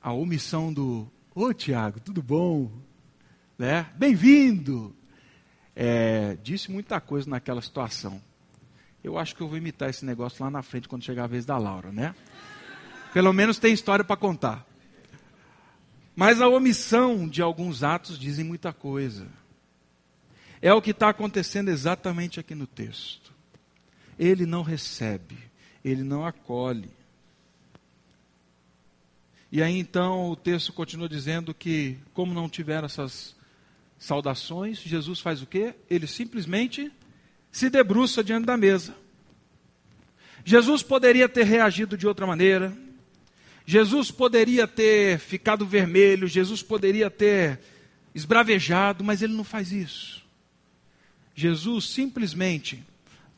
a 0.00 0.12
omissão 0.12 0.72
do 0.72 1.10
Ô 1.34 1.52
Tiago, 1.52 1.98
tudo 1.98 2.22
bom? 2.22 2.70
né? 3.58 3.86
Bem-vindo! 3.96 4.94
É, 5.76 6.36
disse 6.42 6.70
muita 6.70 7.00
coisa 7.00 7.28
naquela 7.28 7.62
situação. 7.62 8.20
Eu 9.02 9.18
acho 9.18 9.34
que 9.34 9.42
eu 9.42 9.48
vou 9.48 9.56
imitar 9.56 9.90
esse 9.90 10.04
negócio 10.04 10.42
lá 10.44 10.50
na 10.50 10.62
frente 10.62 10.88
quando 10.88 11.04
chegar 11.04 11.24
a 11.24 11.28
vez 11.28 11.44
da 11.44 11.56
Laura, 11.58 11.92
né? 11.92 12.14
Pelo 13.14 13.32
menos 13.32 13.60
tem 13.60 13.72
história 13.72 14.04
para 14.04 14.16
contar. 14.16 14.66
Mas 16.16 16.40
a 16.40 16.48
omissão 16.48 17.28
de 17.28 17.40
alguns 17.40 17.84
atos 17.84 18.18
dizem 18.18 18.44
muita 18.44 18.72
coisa. 18.72 19.28
É 20.60 20.74
o 20.74 20.82
que 20.82 20.90
está 20.90 21.10
acontecendo 21.10 21.68
exatamente 21.68 22.40
aqui 22.40 22.56
no 22.56 22.66
texto. 22.66 23.32
Ele 24.18 24.44
não 24.44 24.62
recebe, 24.62 25.38
ele 25.84 26.02
não 26.02 26.26
acolhe. 26.26 26.90
E 29.52 29.62
aí 29.62 29.78
então 29.78 30.30
o 30.30 30.34
texto 30.34 30.72
continua 30.72 31.08
dizendo 31.08 31.54
que, 31.54 31.96
como 32.12 32.34
não 32.34 32.48
tiveram 32.48 32.86
essas 32.86 33.36
saudações, 33.96 34.80
Jesus 34.80 35.20
faz 35.20 35.40
o 35.40 35.46
quê? 35.46 35.76
Ele 35.88 36.08
simplesmente 36.08 36.90
se 37.52 37.70
debruça 37.70 38.24
diante 38.24 38.46
da 38.46 38.56
mesa. 38.56 38.92
Jesus 40.44 40.82
poderia 40.82 41.28
ter 41.28 41.44
reagido 41.44 41.96
de 41.96 42.08
outra 42.08 42.26
maneira. 42.26 42.76
Jesus 43.66 44.10
poderia 44.10 44.66
ter 44.66 45.18
ficado 45.18 45.66
vermelho, 45.66 46.28
Jesus 46.28 46.62
poderia 46.62 47.10
ter 47.10 47.60
esbravejado, 48.14 49.02
mas 49.02 49.22
ele 49.22 49.32
não 49.32 49.44
faz 49.44 49.72
isso. 49.72 50.22
Jesus 51.34 51.88
simplesmente 51.88 52.84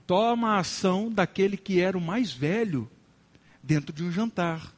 toma 0.06 0.54
a 0.54 0.58
ação 0.58 1.10
daquele 1.10 1.56
que 1.56 1.80
era 1.80 1.96
o 1.96 2.00
mais 2.00 2.32
velho 2.32 2.90
dentro 3.62 3.92
de 3.92 4.02
um 4.02 4.12
jantar. 4.12 4.74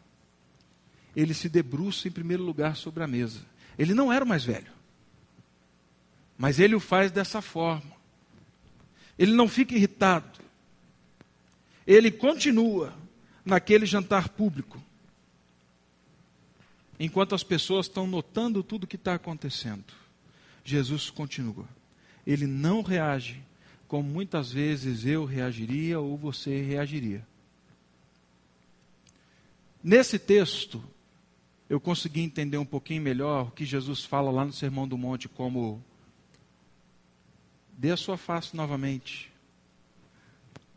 Ele 1.17 1.35
se 1.35 1.49
debruça 1.49 2.07
em 2.07 2.13
primeiro 2.13 2.43
lugar 2.43 2.77
sobre 2.77 3.03
a 3.03 3.07
mesa. 3.07 3.41
Ele 3.79 3.95
não 3.95 4.13
era 4.13 4.25
o 4.25 4.29
mais 4.29 4.45
velho. 4.45 4.71
Mas 6.37 6.61
ele 6.61 6.75
o 6.75 6.81
faz 6.81 7.11
dessa 7.11 7.43
forma. 7.43 7.99
Ele 9.19 9.33
não 9.33 9.49
fica 9.49 9.75
irritado. 9.75 10.39
Ele 11.85 12.11
continua 12.11 12.95
naquele 13.45 13.85
jantar 13.85 14.29
público. 14.29 14.81
Enquanto 16.99 17.35
as 17.35 17.43
pessoas 17.43 17.87
estão 17.87 18.07
notando 18.07 18.63
tudo 18.63 18.85
o 18.85 18.87
que 18.87 18.97
está 18.97 19.15
acontecendo. 19.15 19.85
Jesus 20.65 21.11
continua. 21.11 21.69
Ele 22.27 22.47
não 22.47 22.83
reage 22.83 23.43
como 23.87 24.09
muitas 24.09 24.53
vezes 24.53 25.07
eu 25.07 25.25
reagiria 25.25 25.99
ou 25.99 26.17
você 26.17 26.61
reagiria. 26.61 27.27
Nesse 29.83 30.19
texto, 30.19 30.83
eu 31.71 31.81
consegui 31.81 32.21
entender 32.21 32.59
um 32.59 32.67
pouquinho 32.67 33.01
melhor 33.01 33.49
o 33.49 33.51
que 33.51 33.65
Jesus 33.65 34.05
fala 34.05 34.31
lá 34.31 34.45
no 34.45 34.53
Sermão 34.53 34.87
do 34.87 34.99
Monte 34.99 35.29
como 35.29 35.83
Dê 37.79 37.93
a 37.93 37.97
sua 37.97 38.17
face 38.17 38.57
novamente. 38.57 39.31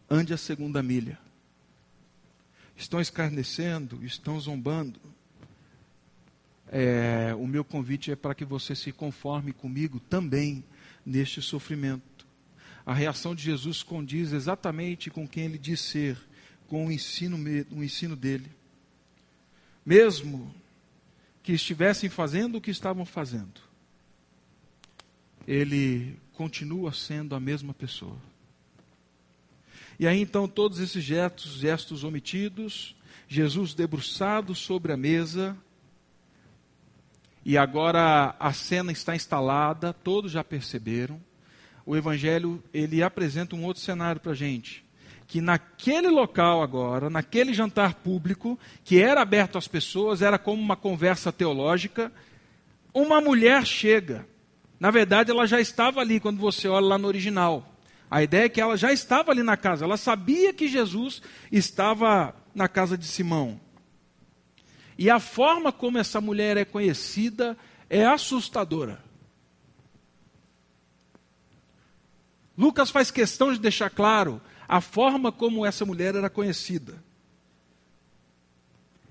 Ande 0.07 0.35
a 0.35 0.37
segunda 0.37 0.83
milha. 0.83 1.17
Estão 2.77 3.01
escarnecendo, 3.01 4.05
estão 4.05 4.39
zombando. 4.39 4.99
É, 6.71 7.35
o 7.37 7.45
meu 7.45 7.65
convite 7.65 8.11
é 8.11 8.15
para 8.15 8.33
que 8.33 8.45
você 8.45 8.73
se 8.73 8.93
conforme 8.93 9.51
comigo 9.51 9.99
também 9.99 10.63
neste 11.05 11.41
sofrimento. 11.41 12.25
A 12.85 12.93
reação 12.93 13.35
de 13.35 13.43
Jesus 13.43 13.83
condiz 13.83 14.31
exatamente 14.31 15.09
com 15.09 15.27
quem 15.27 15.45
ele 15.45 15.57
diz 15.57 15.81
ser, 15.81 16.17
com 16.67 16.87
o 16.87 16.91
ensino, 16.91 17.37
o 17.71 17.83
ensino 17.83 18.15
dele. 18.15 18.49
Mesmo 19.85 20.55
que 21.43 21.51
estivessem 21.51 22.09
fazendo 22.09 22.57
o 22.57 22.61
que 22.61 22.71
estavam 22.71 23.03
fazendo, 23.05 23.59
ele 25.45 26.15
continua 26.33 26.93
sendo 26.93 27.35
a 27.35 27.39
mesma 27.39 27.73
pessoa. 27.73 28.17
E 29.99 30.07
aí 30.07 30.21
então 30.21 30.47
todos 30.47 30.79
esses 30.79 31.03
gestos, 31.03 31.59
gestos 31.59 32.03
omitidos, 32.03 32.95
Jesus 33.27 33.73
debruçado 33.73 34.55
sobre 34.55 34.93
a 34.93 34.97
mesa, 34.97 35.57
e 37.43 37.57
agora 37.57 38.35
a 38.39 38.53
cena 38.53 38.91
está 38.91 39.15
instalada, 39.15 39.93
todos 39.93 40.31
já 40.31 40.43
perceberam. 40.43 41.19
O 41.85 41.95
Evangelho 41.95 42.63
ele 42.73 43.01
apresenta 43.01 43.55
um 43.55 43.63
outro 43.63 43.81
cenário 43.81 44.21
para 44.21 44.33
a 44.33 44.35
gente, 44.35 44.85
que 45.27 45.41
naquele 45.41 46.09
local 46.09 46.61
agora, 46.61 47.09
naquele 47.09 47.53
jantar 47.53 47.95
público 47.95 48.59
que 48.83 49.01
era 49.01 49.21
aberto 49.21 49.57
às 49.57 49.67
pessoas, 49.67 50.21
era 50.21 50.37
como 50.37 50.61
uma 50.61 50.75
conversa 50.75 51.31
teológica, 51.31 52.11
uma 52.93 53.19
mulher 53.19 53.65
chega 53.65 54.25
na 54.81 54.89
verdade, 54.89 55.29
ela 55.29 55.45
já 55.45 55.61
estava 55.61 56.01
ali 56.01 56.19
quando 56.19 56.39
você 56.39 56.67
olha 56.67 56.87
lá 56.87 56.97
no 56.97 57.07
original. 57.07 57.71
A 58.09 58.23
ideia 58.23 58.45
é 58.45 58.49
que 58.49 58.59
ela 58.59 58.75
já 58.75 58.91
estava 58.91 59.31
ali 59.31 59.43
na 59.43 59.55
casa, 59.55 59.85
ela 59.85 59.95
sabia 59.95 60.51
que 60.51 60.67
Jesus 60.67 61.21
estava 61.51 62.33
na 62.55 62.67
casa 62.67 62.97
de 62.97 63.05
Simão. 63.05 63.61
E 64.97 65.09
a 65.09 65.19
forma 65.19 65.71
como 65.71 65.97
essa 65.97 66.21
mulher 66.21 66.57
é 66.57 66.65
conhecida 66.65 67.57
é 67.89 68.05
assustadora. 68.05 69.03
Lucas 72.57 72.89
faz 72.89 73.09
questão 73.09 73.51
de 73.51 73.59
deixar 73.59 73.89
claro 73.89 74.41
a 74.67 74.79
forma 74.79 75.31
como 75.31 75.65
essa 75.65 75.85
mulher 75.85 76.15
era 76.15 76.29
conhecida. 76.29 77.03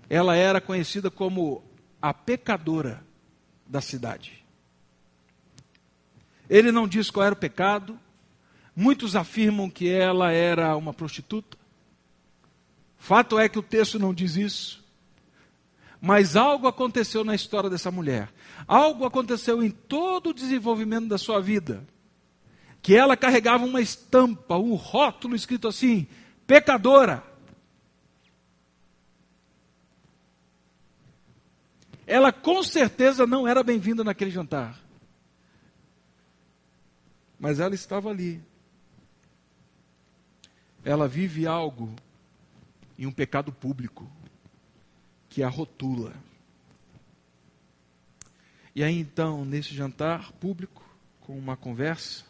Ela 0.09 0.37
era 0.37 0.61
conhecida 0.61 1.11
como 1.11 1.63
a 2.01 2.15
pecadora 2.15 3.05
da 3.67 3.81
cidade. 3.81 4.45
Ele 6.49 6.73
não 6.73 6.89
diz 6.89 7.11
qual 7.11 7.27
era 7.27 7.35
o 7.35 7.39
pecado. 7.39 7.99
Muitos 8.75 9.15
afirmam 9.15 9.71
que 9.71 9.89
ela 9.89 10.33
era 10.33 10.77
uma 10.77 10.93
prostituta. 10.93 11.57
Fato 12.99 13.39
é 13.39 13.49
que 13.49 13.59
o 13.59 13.63
texto 13.63 13.99
não 13.99 14.13
diz 14.13 14.37
isso. 14.37 14.80
Mas 16.01 16.35
algo 16.35 16.67
aconteceu 16.67 17.23
na 17.23 17.35
história 17.35 17.69
dessa 17.69 17.91
mulher. 17.91 18.33
Algo 18.67 19.05
aconteceu 19.05 19.63
em 19.63 19.71
todo 19.71 20.31
o 20.31 20.35
desenvolvimento 20.35 21.09
da 21.09 21.19
sua 21.19 21.41
vida. 21.43 21.87
Que 22.81 22.97
ela 22.97 23.17
carregava 23.17 23.67
uma 23.67 23.83
estampa, 23.83 24.57
um 24.57 24.75
rótulo 24.75 25.37
escrito 25.37 25.69
assim: 25.69 26.07
pecadora. 26.47 27.23
Ela 32.07 32.33
com 32.33 32.63
certeza 32.63 33.27
não 33.27 33.47
era 33.47 33.63
bem-vinda 33.63 34.03
naquele 34.03 34.31
jantar. 34.31 34.81
Mas 37.39 37.61
ela 37.61 37.75
estava 37.75 38.09
ali. 38.09 38.43
Ela 40.83 41.07
vive 41.07 41.47
algo 41.47 41.95
em 42.99 43.05
um 43.05 43.13
pecado 43.13 43.53
público 43.53 44.11
que 45.31 45.43
a 45.43 45.49
rotula. 45.49 46.13
E 48.75 48.85
aí 48.85 48.99
então, 48.99 49.45
nesse 49.45 49.75
jantar 49.75 50.33
público, 50.33 50.85
com 51.21 51.39
uma 51.39 51.57
conversa, 51.57 52.25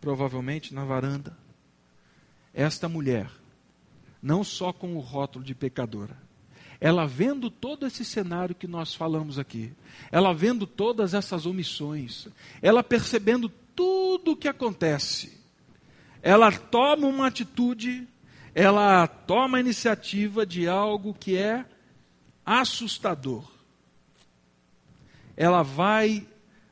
provavelmente 0.00 0.74
na 0.74 0.84
varanda, 0.84 1.36
esta 2.52 2.88
mulher, 2.88 3.30
não 4.22 4.44
só 4.44 4.72
com 4.72 4.94
o 4.94 5.00
rótulo 5.00 5.44
de 5.44 5.54
pecadora, 5.54 6.16
ela 6.80 7.06
vendo 7.06 7.50
todo 7.50 7.86
esse 7.86 8.04
cenário 8.04 8.54
que 8.54 8.66
nós 8.66 8.94
falamos 8.94 9.38
aqui, 9.38 9.72
ela 10.12 10.34
vendo 10.34 10.66
todas 10.66 11.14
essas 11.14 11.46
omissões, 11.46 12.28
ela 12.60 12.82
percebendo 12.82 13.48
tudo 13.48 14.32
o 14.32 14.36
que 14.36 14.48
acontece, 14.48 15.40
ela 16.22 16.52
toma 16.52 17.06
uma 17.06 17.26
atitude, 17.26 18.06
ela 18.54 19.06
toma 19.06 19.56
a 19.56 19.60
iniciativa 19.60 20.44
de 20.44 20.68
algo 20.68 21.14
que 21.14 21.36
é 21.36 21.64
assustador. 22.44 23.50
Ela 25.36 25.62
vai 25.62 26.26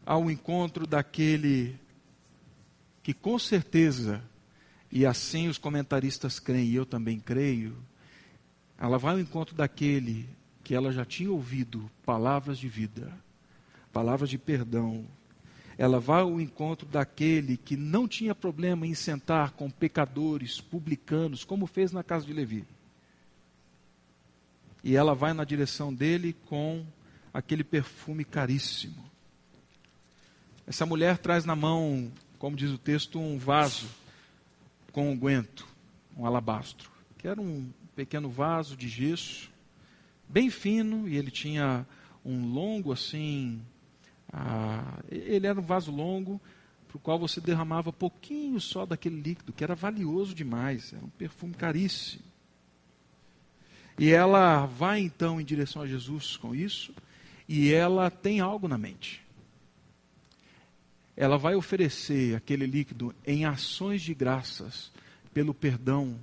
ao 0.04 0.30
encontro 0.30 0.86
daquele 0.86 1.78
que 3.02 3.12
com 3.12 3.38
certeza, 3.38 4.22
e 4.90 5.04
assim 5.04 5.48
os 5.48 5.58
comentaristas 5.58 6.38
creem, 6.38 6.68
e 6.68 6.74
eu 6.74 6.86
também 6.86 7.18
creio, 7.18 7.76
ela 8.78 8.98
vai 8.98 9.14
ao 9.14 9.20
encontro 9.20 9.54
daquele 9.54 10.28
que 10.62 10.74
ela 10.74 10.92
já 10.92 11.04
tinha 11.04 11.30
ouvido 11.30 11.90
palavras 12.04 12.58
de 12.58 12.68
vida, 12.68 13.12
palavras 13.92 14.30
de 14.30 14.38
perdão. 14.38 15.04
Ela 15.76 15.98
vai 15.98 16.20
ao 16.20 16.40
encontro 16.40 16.86
daquele 16.86 17.56
que 17.56 17.76
não 17.76 18.06
tinha 18.06 18.34
problema 18.34 18.86
em 18.86 18.94
sentar 18.94 19.52
com 19.52 19.68
pecadores, 19.68 20.60
publicanos, 20.60 21.42
como 21.42 21.66
fez 21.66 21.90
na 21.90 22.04
casa 22.04 22.26
de 22.26 22.32
Levi 22.32 22.64
e 24.82 24.96
ela 24.96 25.14
vai 25.14 25.32
na 25.32 25.44
direção 25.44 25.92
dele 25.92 26.34
com 26.46 26.84
aquele 27.32 27.64
perfume 27.64 28.24
caríssimo. 28.24 29.04
Essa 30.66 30.86
mulher 30.86 31.18
traz 31.18 31.44
na 31.44 31.56
mão, 31.56 32.10
como 32.38 32.56
diz 32.56 32.70
o 32.70 32.78
texto, 32.78 33.18
um 33.18 33.38
vaso 33.38 33.88
com 34.92 35.10
um 35.10 35.16
guento, 35.16 35.66
um 36.16 36.26
alabastro, 36.26 36.90
que 37.16 37.26
era 37.26 37.40
um 37.40 37.70
pequeno 37.96 38.28
vaso 38.28 38.76
de 38.76 38.88
gesso, 38.88 39.50
bem 40.28 40.50
fino, 40.50 41.08
e 41.08 41.16
ele 41.16 41.30
tinha 41.30 41.86
um 42.24 42.52
longo 42.52 42.92
assim. 42.92 43.60
Ele 45.10 45.46
era 45.46 45.58
um 45.58 45.64
vaso 45.64 45.90
longo, 45.90 46.40
para 46.88 46.96
o 46.96 47.00
qual 47.00 47.18
você 47.18 47.40
derramava 47.40 47.92
pouquinho 47.92 48.60
só 48.60 48.84
daquele 48.84 49.20
líquido, 49.20 49.52
que 49.52 49.64
era 49.64 49.74
valioso 49.74 50.34
demais, 50.34 50.92
era 50.92 51.04
um 51.04 51.10
perfume 51.10 51.54
caríssimo. 51.54 52.31
E 54.02 54.10
ela 54.10 54.66
vai 54.66 54.98
então 54.98 55.40
em 55.40 55.44
direção 55.44 55.80
a 55.80 55.86
Jesus 55.86 56.36
com 56.36 56.56
isso, 56.56 56.92
e 57.48 57.72
ela 57.72 58.10
tem 58.10 58.40
algo 58.40 58.66
na 58.66 58.76
mente. 58.76 59.22
Ela 61.16 61.38
vai 61.38 61.54
oferecer 61.54 62.34
aquele 62.34 62.66
líquido 62.66 63.14
em 63.24 63.44
ações 63.44 64.02
de 64.02 64.12
graças 64.12 64.90
pelo 65.32 65.54
perdão 65.54 66.18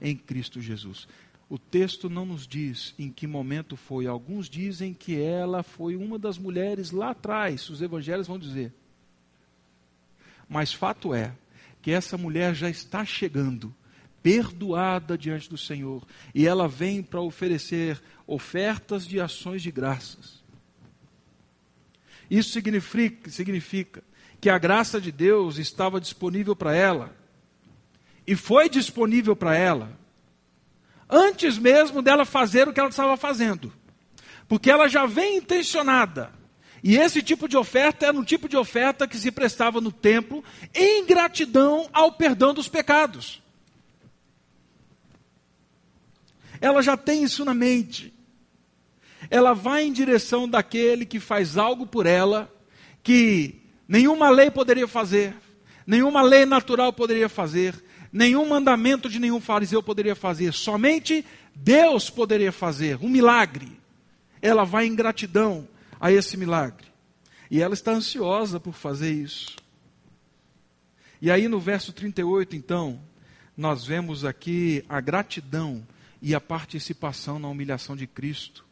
em 0.00 0.16
Cristo 0.16 0.62
Jesus. 0.62 1.06
O 1.46 1.58
texto 1.58 2.08
não 2.08 2.24
nos 2.24 2.46
diz 2.46 2.94
em 2.98 3.12
que 3.12 3.26
momento 3.26 3.76
foi. 3.76 4.06
Alguns 4.06 4.48
dizem 4.48 4.94
que 4.94 5.20
ela 5.20 5.62
foi 5.62 5.94
uma 5.94 6.18
das 6.18 6.38
mulheres 6.38 6.90
lá 6.90 7.10
atrás, 7.10 7.68
os 7.68 7.82
evangelhos 7.82 8.26
vão 8.26 8.38
dizer. 8.38 8.72
Mas 10.48 10.72
fato 10.72 11.12
é 11.12 11.34
que 11.82 11.90
essa 11.90 12.16
mulher 12.16 12.54
já 12.54 12.70
está 12.70 13.04
chegando 13.04 13.74
perdoada 14.22 15.16
diante 15.16 15.48
do 15.48 15.58
Senhor. 15.58 16.02
E 16.34 16.46
ela 16.46 16.68
vem 16.68 17.02
para 17.02 17.20
oferecer 17.20 18.00
ofertas 18.26 19.06
de 19.06 19.20
ações 19.20 19.62
de 19.62 19.70
graças. 19.70 20.42
Isso 22.30 22.50
significa, 22.50 23.30
significa 23.30 24.02
que 24.40 24.50
a 24.50 24.58
graça 24.58 25.00
de 25.00 25.10
Deus 25.10 25.58
estava 25.58 26.00
disponível 26.00 26.54
para 26.54 26.74
ela. 26.74 27.16
E 28.26 28.36
foi 28.36 28.68
disponível 28.68 29.34
para 29.34 29.56
ela 29.56 29.98
antes 31.08 31.56
mesmo 31.56 32.02
dela 32.02 32.24
fazer 32.24 32.68
o 32.68 32.72
que 32.72 32.80
ela 32.80 32.90
estava 32.90 33.16
fazendo. 33.16 33.72
Porque 34.46 34.70
ela 34.70 34.88
já 34.88 35.06
vem 35.06 35.38
intencionada. 35.38 36.32
E 36.82 36.96
esse 36.96 37.22
tipo 37.22 37.48
de 37.48 37.56
oferta 37.56 38.06
era 38.06 38.16
um 38.16 38.24
tipo 38.24 38.48
de 38.48 38.56
oferta 38.56 39.08
que 39.08 39.16
se 39.16 39.30
prestava 39.30 39.80
no 39.80 39.90
templo 39.90 40.44
em 40.74 41.04
gratidão 41.04 41.88
ao 41.92 42.12
perdão 42.12 42.54
dos 42.54 42.68
pecados. 42.68 43.42
Ela 46.60 46.82
já 46.82 46.96
tem 46.96 47.22
isso 47.22 47.44
na 47.44 47.54
mente. 47.54 48.12
Ela 49.30 49.52
vai 49.52 49.84
em 49.84 49.92
direção 49.92 50.48
daquele 50.48 51.04
que 51.04 51.20
faz 51.20 51.56
algo 51.56 51.86
por 51.86 52.06
ela 52.06 52.52
que 53.02 53.60
nenhuma 53.86 54.30
lei 54.30 54.50
poderia 54.50 54.86
fazer, 54.86 55.34
nenhuma 55.86 56.22
lei 56.22 56.44
natural 56.44 56.92
poderia 56.92 57.28
fazer, 57.28 57.74
nenhum 58.12 58.46
mandamento 58.48 59.08
de 59.08 59.18
nenhum 59.18 59.40
fariseu 59.40 59.82
poderia 59.82 60.14
fazer, 60.14 60.52
somente 60.52 61.24
Deus 61.54 62.10
poderia 62.10 62.52
fazer 62.52 62.98
um 63.02 63.08
milagre. 63.08 63.78
Ela 64.40 64.64
vai 64.64 64.86
em 64.86 64.94
gratidão 64.94 65.66
a 66.00 66.12
esse 66.12 66.36
milagre. 66.36 66.86
E 67.50 67.60
ela 67.60 67.74
está 67.74 67.92
ansiosa 67.92 68.60
por 68.60 68.74
fazer 68.74 69.12
isso. 69.12 69.56
E 71.20 71.30
aí 71.30 71.48
no 71.48 71.58
verso 71.58 71.92
38, 71.92 72.54
então, 72.54 73.00
nós 73.56 73.84
vemos 73.84 74.24
aqui 74.24 74.84
a 74.88 75.00
gratidão 75.00 75.84
e 76.20 76.34
a 76.34 76.40
participação 76.40 77.38
na 77.38 77.48
humilhação 77.48 77.96
de 77.96 78.06
Cristo 78.06 78.66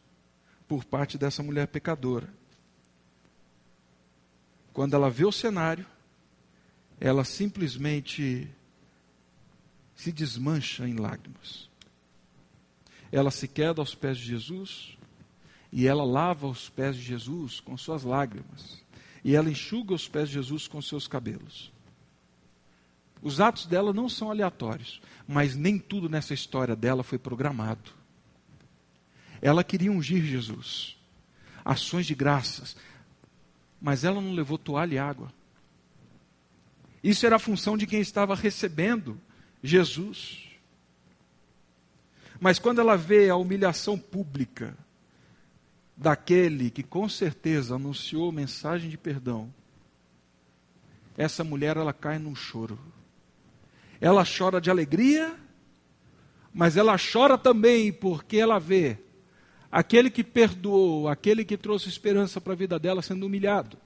por 0.67 0.83
parte 0.83 1.17
dessa 1.17 1.41
mulher 1.41 1.67
pecadora. 1.67 2.33
Quando 4.73 4.93
ela 4.93 5.09
vê 5.09 5.25
o 5.25 5.31
cenário, 5.31 5.85
ela 6.99 7.23
simplesmente 7.23 8.47
se 9.95 10.11
desmancha 10.11 10.87
em 10.87 10.95
lágrimas. 10.95 11.69
Ela 13.11 13.31
se 13.31 13.47
queda 13.47 13.81
aos 13.81 13.95
pés 13.95 14.17
de 14.17 14.25
Jesus 14.25 14.97
e 15.71 15.87
ela 15.87 16.03
lava 16.03 16.47
os 16.47 16.69
pés 16.69 16.95
de 16.95 17.01
Jesus 17.01 17.59
com 17.59 17.77
suas 17.77 18.03
lágrimas. 18.03 18.83
E 19.23 19.35
ela 19.35 19.49
enxuga 19.49 19.93
os 19.93 20.07
pés 20.07 20.29
de 20.29 20.35
Jesus 20.35 20.67
com 20.67 20.81
seus 20.81 21.07
cabelos. 21.07 21.71
Os 23.21 23.41
atos 23.41 23.65
dela 23.65 23.91
não 23.93 24.07
são 24.07 24.29
aleatórios, 24.29 25.01
mas 25.27 25.55
nem 25.55 25.77
tudo 25.77 26.09
nessa 26.09 26.33
história 26.33 26.75
dela 26.75 27.03
foi 27.03 27.17
programado. 27.17 27.91
Ela 29.41 29.63
queria 29.63 29.91
ungir 29.91 30.23
Jesus, 30.23 30.97
ações 31.63 32.05
de 32.05 32.15
graças, 32.15 32.75
mas 33.81 34.03
ela 34.03 34.21
não 34.21 34.33
levou 34.33 34.57
toalha 34.57 34.95
e 34.95 34.99
água. 34.99 35.31
Isso 37.03 37.25
era 37.25 37.35
a 37.35 37.39
função 37.39 37.77
de 37.77 37.85
quem 37.85 38.01
estava 38.01 38.35
recebendo 38.35 39.19
Jesus. 39.61 40.47
Mas 42.39 42.59
quando 42.59 42.79
ela 42.79 42.95
vê 42.95 43.29
a 43.29 43.35
humilhação 43.35 43.97
pública 43.97 44.77
daquele 45.95 46.69
que 46.69 46.83
com 46.83 47.09
certeza 47.09 47.75
anunciou 47.75 48.31
mensagem 48.31 48.89
de 48.89 48.97
perdão, 48.97 49.53
essa 51.17 51.43
mulher 51.43 51.77
ela 51.77 51.93
cai 51.93 52.19
num 52.19 52.35
choro. 52.35 52.77
Ela 53.99 54.23
chora 54.25 54.61
de 54.61 54.69
alegria, 54.69 55.35
mas 56.53 56.77
ela 56.77 56.95
chora 56.97 57.37
também 57.37 57.91
porque 57.91 58.37
ela 58.37 58.59
vê 58.59 58.97
aquele 59.71 60.09
que 60.09 60.23
perdoou, 60.23 61.07
aquele 61.07 61.43
que 61.43 61.57
trouxe 61.57 61.89
esperança 61.89 62.39
para 62.39 62.53
a 62.53 62.55
vida 62.55 62.79
dela 62.79 63.01
sendo 63.01 63.25
humilhado. 63.25 63.77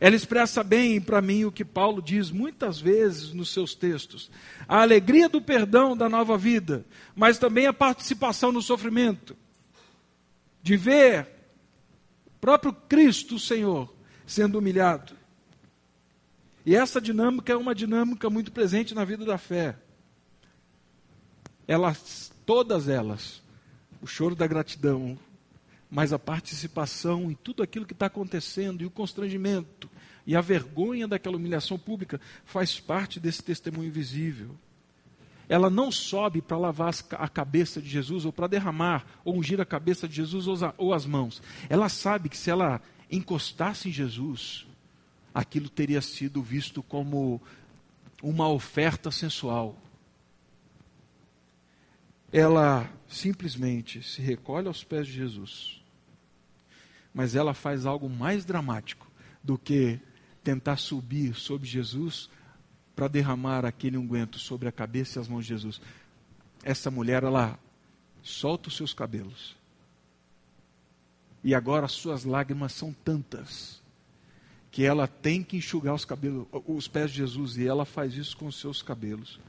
Ela 0.00 0.16
expressa 0.16 0.64
bem 0.64 0.98
para 0.98 1.20
mim 1.20 1.44
o 1.44 1.52
que 1.52 1.64
Paulo 1.64 2.00
diz 2.00 2.30
muitas 2.30 2.80
vezes 2.80 3.34
nos 3.34 3.52
seus 3.52 3.74
textos: 3.74 4.30
a 4.66 4.80
alegria 4.80 5.28
do 5.28 5.42
perdão 5.42 5.94
da 5.94 6.08
nova 6.08 6.38
vida, 6.38 6.86
mas 7.14 7.38
também 7.38 7.66
a 7.66 7.72
participação 7.72 8.50
no 8.50 8.62
sofrimento, 8.62 9.36
de 10.62 10.74
ver 10.74 11.28
o 12.26 12.30
próprio 12.40 12.72
Cristo, 12.72 13.34
o 13.34 13.40
Senhor, 13.40 13.94
sendo 14.26 14.58
humilhado. 14.58 15.19
E 16.64 16.76
essa 16.76 17.00
dinâmica 17.00 17.52
é 17.52 17.56
uma 17.56 17.74
dinâmica 17.74 18.28
muito 18.28 18.52
presente 18.52 18.94
na 18.94 19.04
vida 19.04 19.24
da 19.24 19.38
fé. 19.38 19.76
Elas, 21.66 22.32
todas 22.44 22.88
elas, 22.88 23.42
o 24.02 24.06
choro 24.06 24.34
da 24.34 24.46
gratidão, 24.46 25.18
mas 25.90 26.12
a 26.12 26.18
participação 26.18 27.30
em 27.30 27.34
tudo 27.34 27.62
aquilo 27.62 27.86
que 27.86 27.92
está 27.92 28.06
acontecendo 28.06 28.82
e 28.82 28.86
o 28.86 28.90
constrangimento 28.90 29.90
e 30.26 30.36
a 30.36 30.40
vergonha 30.40 31.08
daquela 31.08 31.36
humilhação 31.36 31.78
pública 31.78 32.20
faz 32.44 32.78
parte 32.78 33.18
desse 33.18 33.42
testemunho 33.42 33.90
visível. 33.90 34.54
Ela 35.48 35.68
não 35.68 35.90
sobe 35.90 36.40
para 36.40 36.56
lavar 36.56 36.94
a 37.18 37.28
cabeça 37.28 37.82
de 37.82 37.88
Jesus 37.88 38.24
ou 38.24 38.32
para 38.32 38.46
derramar 38.46 39.04
ou 39.24 39.36
ungir 39.36 39.60
a 39.60 39.64
cabeça 39.64 40.06
de 40.06 40.14
Jesus 40.14 40.46
ou 40.78 40.94
as 40.94 41.04
mãos. 41.04 41.42
Ela 41.68 41.88
sabe 41.88 42.28
que 42.28 42.36
se 42.36 42.50
ela 42.50 42.80
encostasse 43.10 43.88
em 43.88 43.92
Jesus, 43.92 44.64
aquilo 45.34 45.68
teria 45.68 46.00
sido 46.00 46.42
visto 46.42 46.82
como 46.82 47.40
uma 48.22 48.48
oferta 48.48 49.10
sensual. 49.10 49.76
Ela 52.32 52.90
simplesmente 53.08 54.02
se 54.02 54.22
recolhe 54.22 54.68
aos 54.68 54.84
pés 54.84 55.06
de 55.06 55.12
Jesus 55.14 55.80
mas 57.12 57.34
ela 57.34 57.52
faz 57.52 57.86
algo 57.86 58.08
mais 58.08 58.44
dramático 58.44 59.10
do 59.42 59.58
que 59.58 59.98
tentar 60.42 60.76
subir 60.76 61.34
sobre 61.34 61.68
Jesus 61.68 62.30
para 62.94 63.08
derramar 63.08 63.64
aquele 63.64 63.96
unguento 63.96 64.38
sobre 64.38 64.68
a 64.68 64.72
cabeça 64.72 65.18
e 65.18 65.20
as 65.20 65.28
mãos 65.28 65.44
de 65.44 65.48
Jesus. 65.48 65.80
Essa 66.62 66.90
mulher, 66.90 67.24
ela 67.24 67.58
solta 68.22 68.68
os 68.68 68.76
seus 68.76 68.92
cabelos. 68.92 69.56
E 71.42 71.54
agora 71.54 71.86
as 71.86 71.92
suas 71.92 72.24
lágrimas 72.24 72.72
são 72.72 72.92
tantas 72.92 73.79
que 74.70 74.84
ela 74.84 75.08
tem 75.08 75.42
que 75.42 75.56
enxugar 75.56 75.94
os 75.94 76.04
cabelos, 76.04 76.46
os 76.66 76.86
pés 76.86 77.10
de 77.10 77.18
Jesus 77.18 77.56
e 77.56 77.66
ela 77.66 77.84
faz 77.84 78.14
isso 78.14 78.36
com 78.36 78.46
os 78.46 78.58
seus 78.58 78.82
cabelos. 78.82 79.40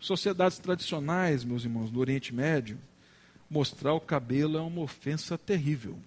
Sociedades 0.00 0.58
tradicionais, 0.58 1.44
meus 1.44 1.64
irmãos, 1.64 1.90
no 1.90 2.00
Oriente 2.00 2.34
Médio, 2.34 2.78
mostrar 3.48 3.94
o 3.94 4.00
cabelo 4.00 4.58
é 4.58 4.60
uma 4.60 4.82
ofensa 4.82 5.38
terrível. 5.38 5.98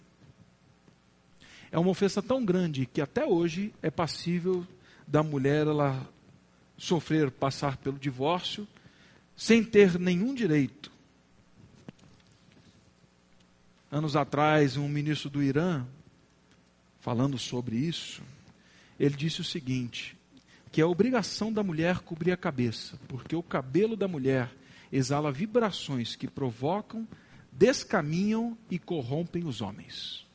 É 1.71 1.79
uma 1.79 1.89
ofensa 1.89 2.21
tão 2.21 2.43
grande 2.43 2.85
que 2.85 3.01
até 3.01 3.25
hoje 3.25 3.73
é 3.81 3.89
passível 3.89 4.67
da 5.07 5.23
mulher 5.23 5.67
ela 5.67 6.07
sofrer, 6.77 7.31
passar 7.31 7.77
pelo 7.77 7.97
divórcio, 7.97 8.67
sem 9.35 9.63
ter 9.63 9.97
nenhum 9.99 10.33
direito. 10.33 10.91
Anos 13.89 14.15
atrás, 14.15 14.77
um 14.77 14.87
ministro 14.87 15.29
do 15.29 15.43
Irã, 15.43 15.85
falando 17.01 17.37
sobre 17.37 17.75
isso, 17.75 18.21
ele 18.99 19.15
disse 19.15 19.41
o 19.41 19.43
seguinte: 19.43 20.15
que 20.71 20.79
é 20.79 20.85
obrigação 20.85 21.51
da 21.51 21.63
mulher 21.63 21.99
cobrir 21.99 22.31
a 22.31 22.37
cabeça, 22.37 22.97
porque 23.07 23.35
o 23.35 23.43
cabelo 23.43 23.97
da 23.97 24.07
mulher 24.07 24.49
exala 24.91 25.31
vibrações 25.31 26.15
que 26.15 26.27
provocam 26.27 27.07
descaminham 27.51 28.57
e 28.69 28.79
corrompem 28.79 29.45
os 29.45 29.61
homens. 29.61 30.25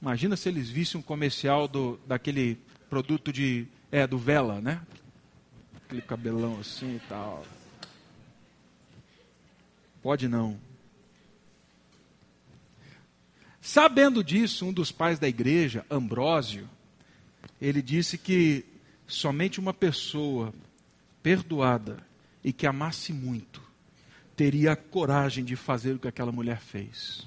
Imagina 0.00 0.36
se 0.36 0.48
eles 0.48 0.68
vissem 0.68 1.00
um 1.00 1.02
comercial 1.02 1.66
do, 1.66 1.98
daquele 2.06 2.60
produto 2.90 3.32
de 3.32 3.66
é 3.90 4.06
do 4.06 4.18
Vela, 4.18 4.60
né? 4.60 4.82
Aquele 5.76 6.02
cabelão 6.02 6.60
assim 6.60 6.96
e 6.96 7.00
tal. 7.08 7.44
Pode 10.02 10.28
não. 10.28 10.65
Sabendo 13.66 14.22
disso, 14.22 14.64
um 14.64 14.72
dos 14.72 14.92
pais 14.92 15.18
da 15.18 15.26
igreja, 15.26 15.84
Ambrósio, 15.90 16.70
ele 17.60 17.82
disse 17.82 18.16
que 18.16 18.64
somente 19.08 19.58
uma 19.58 19.74
pessoa 19.74 20.54
perdoada 21.20 21.98
e 22.44 22.52
que 22.52 22.64
amasse 22.64 23.12
muito 23.12 23.60
teria 24.36 24.70
a 24.70 24.76
coragem 24.76 25.44
de 25.44 25.56
fazer 25.56 25.94
o 25.94 25.98
que 25.98 26.06
aquela 26.06 26.30
mulher 26.30 26.60
fez. 26.60 27.26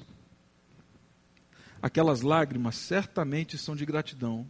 Aquelas 1.82 2.22
lágrimas 2.22 2.76
certamente 2.76 3.58
são 3.58 3.76
de 3.76 3.86
gratidão, 3.86 4.48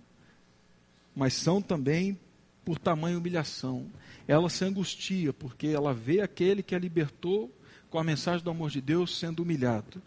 mas 1.16 1.34
são 1.34 1.60
também 1.60 2.20
por 2.64 2.78
tamanha 2.78 3.18
humilhação. 3.18 3.90
Ela 4.28 4.48
se 4.52 4.64
angustia 4.64 5.34
porque 5.34 5.66
ela 5.66 5.92
vê 5.92 6.22
aquele 6.22 6.62
que 6.62 6.76
a 6.76 6.80
libertou 6.80 7.52
com 7.90 7.98
a 7.98 8.04
mensagem 8.04 8.44
do 8.44 8.52
amor 8.52 8.70
de 8.70 8.80
Deus 8.80 9.18
sendo 9.18 9.42
humilhado. 9.42 10.00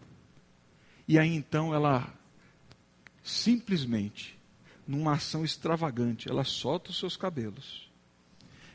E 1.07 1.19
aí 1.19 1.35
então 1.35 1.73
ela 1.73 2.13
simplesmente, 3.23 4.37
numa 4.87 5.13
ação 5.13 5.45
extravagante, 5.45 6.29
ela 6.29 6.43
solta 6.43 6.91
os 6.91 6.99
seus 6.99 7.15
cabelos. 7.15 7.89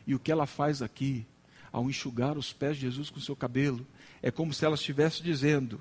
E 0.06 0.14
o 0.14 0.18
que 0.18 0.32
ela 0.32 0.46
faz 0.46 0.80
aqui 0.80 1.26
ao 1.72 1.88
enxugar 1.88 2.36
os 2.36 2.52
pés 2.52 2.76
de 2.76 2.82
Jesus 2.82 3.10
com 3.10 3.20
seu 3.20 3.36
cabelo, 3.36 3.86
é 4.22 4.30
como 4.30 4.52
se 4.52 4.64
ela 4.64 4.74
estivesse 4.74 5.22
dizendo 5.22 5.80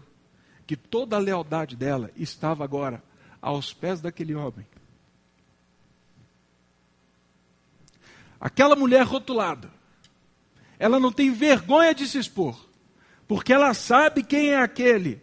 que 0.65 0.75
toda 0.75 1.15
a 1.15 1.19
lealdade 1.19 1.75
dela 1.75 2.12
estava 2.15 2.63
agora 2.63 3.01
aos 3.41 3.73
pés 3.73 4.01
daquele 4.01 4.36
homem. 4.36 4.67
Aquela 8.39 8.75
mulher 8.75 9.03
rotulada, 9.03 9.71
ela 10.77 10.99
não 10.99 11.12
tem 11.12 11.31
vergonha 11.31 11.95
de 11.95 12.07
se 12.07 12.19
expor, 12.19 12.67
porque 13.27 13.51
ela 13.51 13.73
sabe 13.73 14.23
quem 14.23 14.49
é 14.49 14.57
aquele 14.57 15.21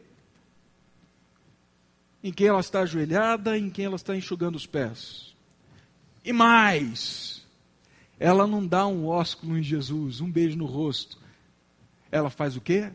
em 2.25 2.33
quem 2.33 2.47
ela 2.47 2.61
está 2.61 2.81
ajoelhada, 2.81 3.59
em 3.59 3.69
quem 3.69 3.85
ela 3.85 3.97
está 3.97 4.17
enxugando 4.17 4.57
os 4.57 4.65
pés. 4.65 5.37
E 6.25 6.33
mais, 6.33 7.47
ela 8.19 8.47
não 8.47 8.67
dá 8.67 8.87
um 8.87 9.07
ósculo 9.07 9.59
em 9.59 9.63
Jesus, 9.63 10.23
um 10.23 10.31
beijo 10.31 10.57
no 10.57 10.65
rosto. 10.65 11.19
Ela 12.11 12.31
faz 12.31 12.57
o 12.57 12.63
quê? 12.63 12.91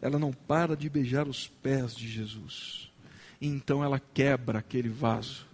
Ela 0.00 0.18
não 0.18 0.32
para 0.32 0.74
de 0.74 0.88
beijar 0.88 1.28
os 1.28 1.48
pés 1.48 1.94
de 1.94 2.08
Jesus. 2.08 2.90
E 3.38 3.46
então 3.46 3.84
ela 3.84 4.00
quebra 4.00 4.60
aquele 4.60 4.88
vaso. 4.88 5.46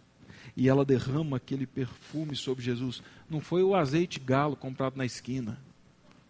E 0.57 0.69
ela 0.69 0.85
derrama 0.85 1.39
aquele 1.39 1.67
perfume 1.67 2.37
sobre 2.37 2.63
Jesus. 2.63 3.03
Não 3.29 3.41
foi 3.41 3.65
o 3.65 3.75
azeite 3.75 4.21
galo 4.21 4.55
comprado 4.55 4.97
na 4.97 5.05
esquina. 5.05 5.59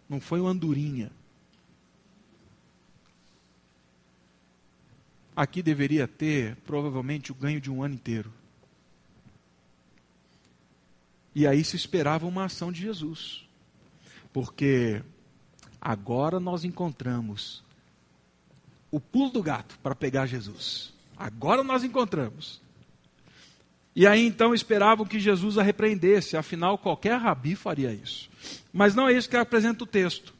Não 0.09 0.19
foi 0.19 0.41
o 0.41 0.47
andorinha. 0.47 1.11
Aqui 5.37 5.61
deveria 5.61 6.07
ter, 6.07 6.55
provavelmente, 6.65 7.31
o 7.31 7.35
ganho 7.35 7.61
de 7.61 7.69
um 7.69 7.83
ano 7.83 7.93
inteiro. 7.93 8.33
E 11.35 11.45
aí 11.45 11.63
se 11.63 11.75
esperava 11.75 12.25
uma 12.25 12.45
ação 12.45 12.71
de 12.71 12.81
Jesus. 12.81 13.47
Porque 14.33 15.03
agora 15.79 16.39
nós 16.39 16.63
encontramos 16.63 17.63
o 18.89 18.99
pulo 18.99 19.29
do 19.29 19.43
gato 19.43 19.77
para 19.83 19.93
pegar 19.93 20.25
Jesus. 20.25 20.91
Agora 21.15 21.63
nós 21.63 21.83
encontramos. 21.83 22.59
E 23.95 24.07
aí 24.07 24.25
então 24.25 24.55
esperavam 24.55 25.05
que 25.05 25.19
Jesus 25.19 25.59
a 25.59 25.61
repreendesse, 25.61 26.35
afinal 26.35 26.79
qualquer 26.79 27.19
rabi 27.19 27.55
faria 27.55 27.93
isso. 27.93 28.27
Mas 28.73 28.95
não 28.95 29.07
é 29.07 29.13
isso 29.13 29.29
que 29.29 29.37
apresenta 29.37 29.83
o 29.83 29.87
texto. 29.87 30.33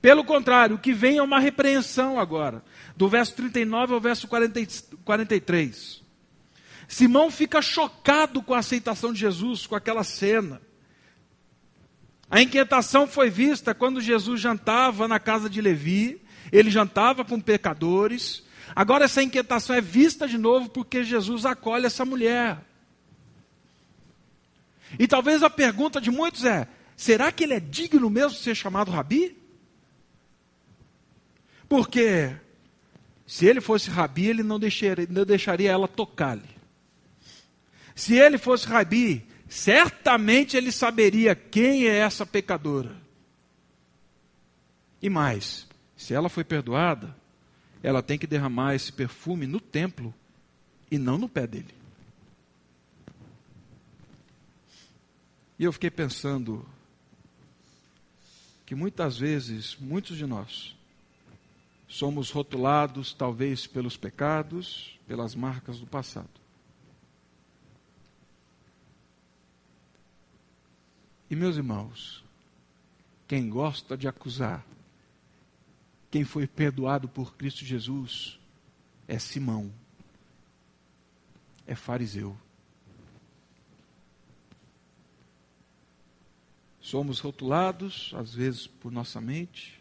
Pelo 0.00 0.24
contrário, 0.24 0.76
o 0.76 0.78
que 0.78 0.92
vem 0.92 1.18
é 1.18 1.22
uma 1.22 1.40
repreensão 1.40 2.18
agora, 2.18 2.62
do 2.96 3.08
verso 3.08 3.34
39 3.34 3.94
ao 3.94 4.00
verso 4.00 4.28
40, 4.28 4.60
43. 5.04 6.02
Simão 6.86 7.30
fica 7.30 7.60
chocado 7.60 8.40
com 8.42 8.54
a 8.54 8.58
aceitação 8.58 9.12
de 9.12 9.18
Jesus, 9.18 9.66
com 9.66 9.74
aquela 9.74 10.04
cena. 10.04 10.62
A 12.30 12.40
inquietação 12.40 13.06
foi 13.06 13.28
vista 13.28 13.74
quando 13.74 14.00
Jesus 14.00 14.40
jantava 14.40 15.08
na 15.08 15.18
casa 15.18 15.50
de 15.50 15.60
Levi, 15.60 16.22
ele 16.52 16.70
jantava 16.70 17.24
com 17.24 17.40
pecadores. 17.40 18.44
Agora 18.76 19.06
essa 19.06 19.22
inquietação 19.22 19.74
é 19.74 19.80
vista 19.80 20.28
de 20.28 20.38
novo 20.38 20.68
porque 20.68 21.02
Jesus 21.02 21.44
acolhe 21.44 21.86
essa 21.86 22.04
mulher. 22.04 22.58
E 24.98 25.08
talvez 25.08 25.42
a 25.42 25.50
pergunta 25.50 26.00
de 26.00 26.10
muitos 26.10 26.44
é: 26.44 26.68
será 26.96 27.32
que 27.32 27.44
ele 27.44 27.54
é 27.54 27.60
digno 27.60 28.08
mesmo 28.08 28.36
de 28.36 28.44
ser 28.44 28.54
chamado 28.54 28.90
rabi? 28.90 29.36
Porque 31.68 32.34
se 33.26 33.44
ele 33.44 33.60
fosse 33.60 33.90
rabi, 33.90 34.26
ele 34.26 34.42
não 34.42 34.58
deixaria, 34.58 35.06
não 35.10 35.24
deixaria 35.24 35.70
ela 35.70 35.86
tocar-lhe. 35.86 36.56
Se 37.94 38.14
ele 38.14 38.38
fosse 38.38 38.66
rabi, 38.66 39.26
certamente 39.48 40.56
ele 40.56 40.72
saberia 40.72 41.34
quem 41.34 41.86
é 41.86 41.98
essa 41.98 42.24
pecadora. 42.24 42.96
E 45.02 45.10
mais, 45.10 45.66
se 45.96 46.14
ela 46.14 46.28
foi 46.28 46.42
perdoada, 46.42 47.14
ela 47.82 48.02
tem 48.02 48.18
que 48.18 48.26
derramar 48.26 48.74
esse 48.74 48.92
perfume 48.92 49.46
no 49.46 49.60
templo 49.60 50.14
e 50.90 50.96
não 50.96 51.18
no 51.18 51.28
pé 51.28 51.46
dele. 51.46 51.74
E 55.58 55.64
eu 55.64 55.72
fiquei 55.72 55.90
pensando 55.90 56.66
que 58.64 58.74
muitas 58.74 59.18
vezes, 59.18 59.76
muitos 59.78 60.16
de 60.16 60.24
nós, 60.24 60.77
somos 61.88 62.30
rotulados 62.30 63.14
talvez 63.14 63.66
pelos 63.66 63.96
pecados, 63.96 65.00
pelas 65.06 65.34
marcas 65.34 65.80
do 65.80 65.86
passado. 65.86 66.28
E 71.30 71.34
meus 71.34 71.56
irmãos, 71.56 72.22
quem 73.26 73.48
gosta 73.48 73.96
de 73.96 74.06
acusar, 74.06 74.64
quem 76.10 76.24
foi 76.24 76.46
perdoado 76.46 77.08
por 77.08 77.34
Cristo 77.36 77.64
Jesus, 77.64 78.38
é 79.06 79.18
Simão, 79.18 79.72
é 81.66 81.74
fariseu. 81.74 82.36
Somos 86.80 87.20
rotulados, 87.20 88.12
às 88.14 88.32
vezes, 88.32 88.66
por 88.66 88.90
nossa 88.90 89.20
mente, 89.20 89.77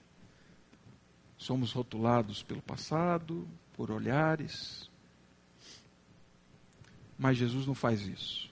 somos 1.48 1.72
rotulados 1.72 2.44
pelo 2.44 2.62
passado, 2.62 3.48
por 3.74 3.90
olhares, 3.90 4.90
mas 7.18 7.38
Jesus 7.38 7.66
não 7.66 7.74
faz 7.74 8.02
isso. 8.02 8.50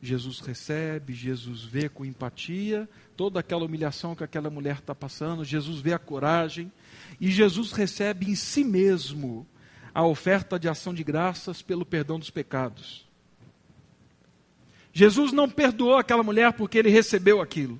Jesus 0.00 0.40
recebe, 0.40 1.12
Jesus 1.12 1.62
vê 1.62 1.90
com 1.90 2.06
empatia 2.06 2.88
toda 3.18 3.38
aquela 3.38 3.66
humilhação 3.66 4.16
que 4.16 4.24
aquela 4.24 4.48
mulher 4.48 4.78
está 4.78 4.94
passando, 4.94 5.44
Jesus 5.44 5.80
vê 5.80 5.92
a 5.92 5.98
coragem 5.98 6.72
e 7.20 7.30
Jesus 7.30 7.70
recebe 7.70 8.30
em 8.30 8.34
si 8.34 8.64
mesmo 8.64 9.46
a 9.94 10.02
oferta 10.02 10.58
de 10.58 10.70
ação 10.70 10.94
de 10.94 11.04
graças 11.04 11.60
pelo 11.60 11.84
perdão 11.84 12.18
dos 12.18 12.30
pecados. 12.30 13.06
Jesus 14.90 15.32
não 15.32 15.50
perdoou 15.50 15.98
aquela 15.98 16.22
mulher 16.22 16.54
porque 16.54 16.78
ele 16.78 16.88
recebeu 16.88 17.42
aquilo. 17.42 17.78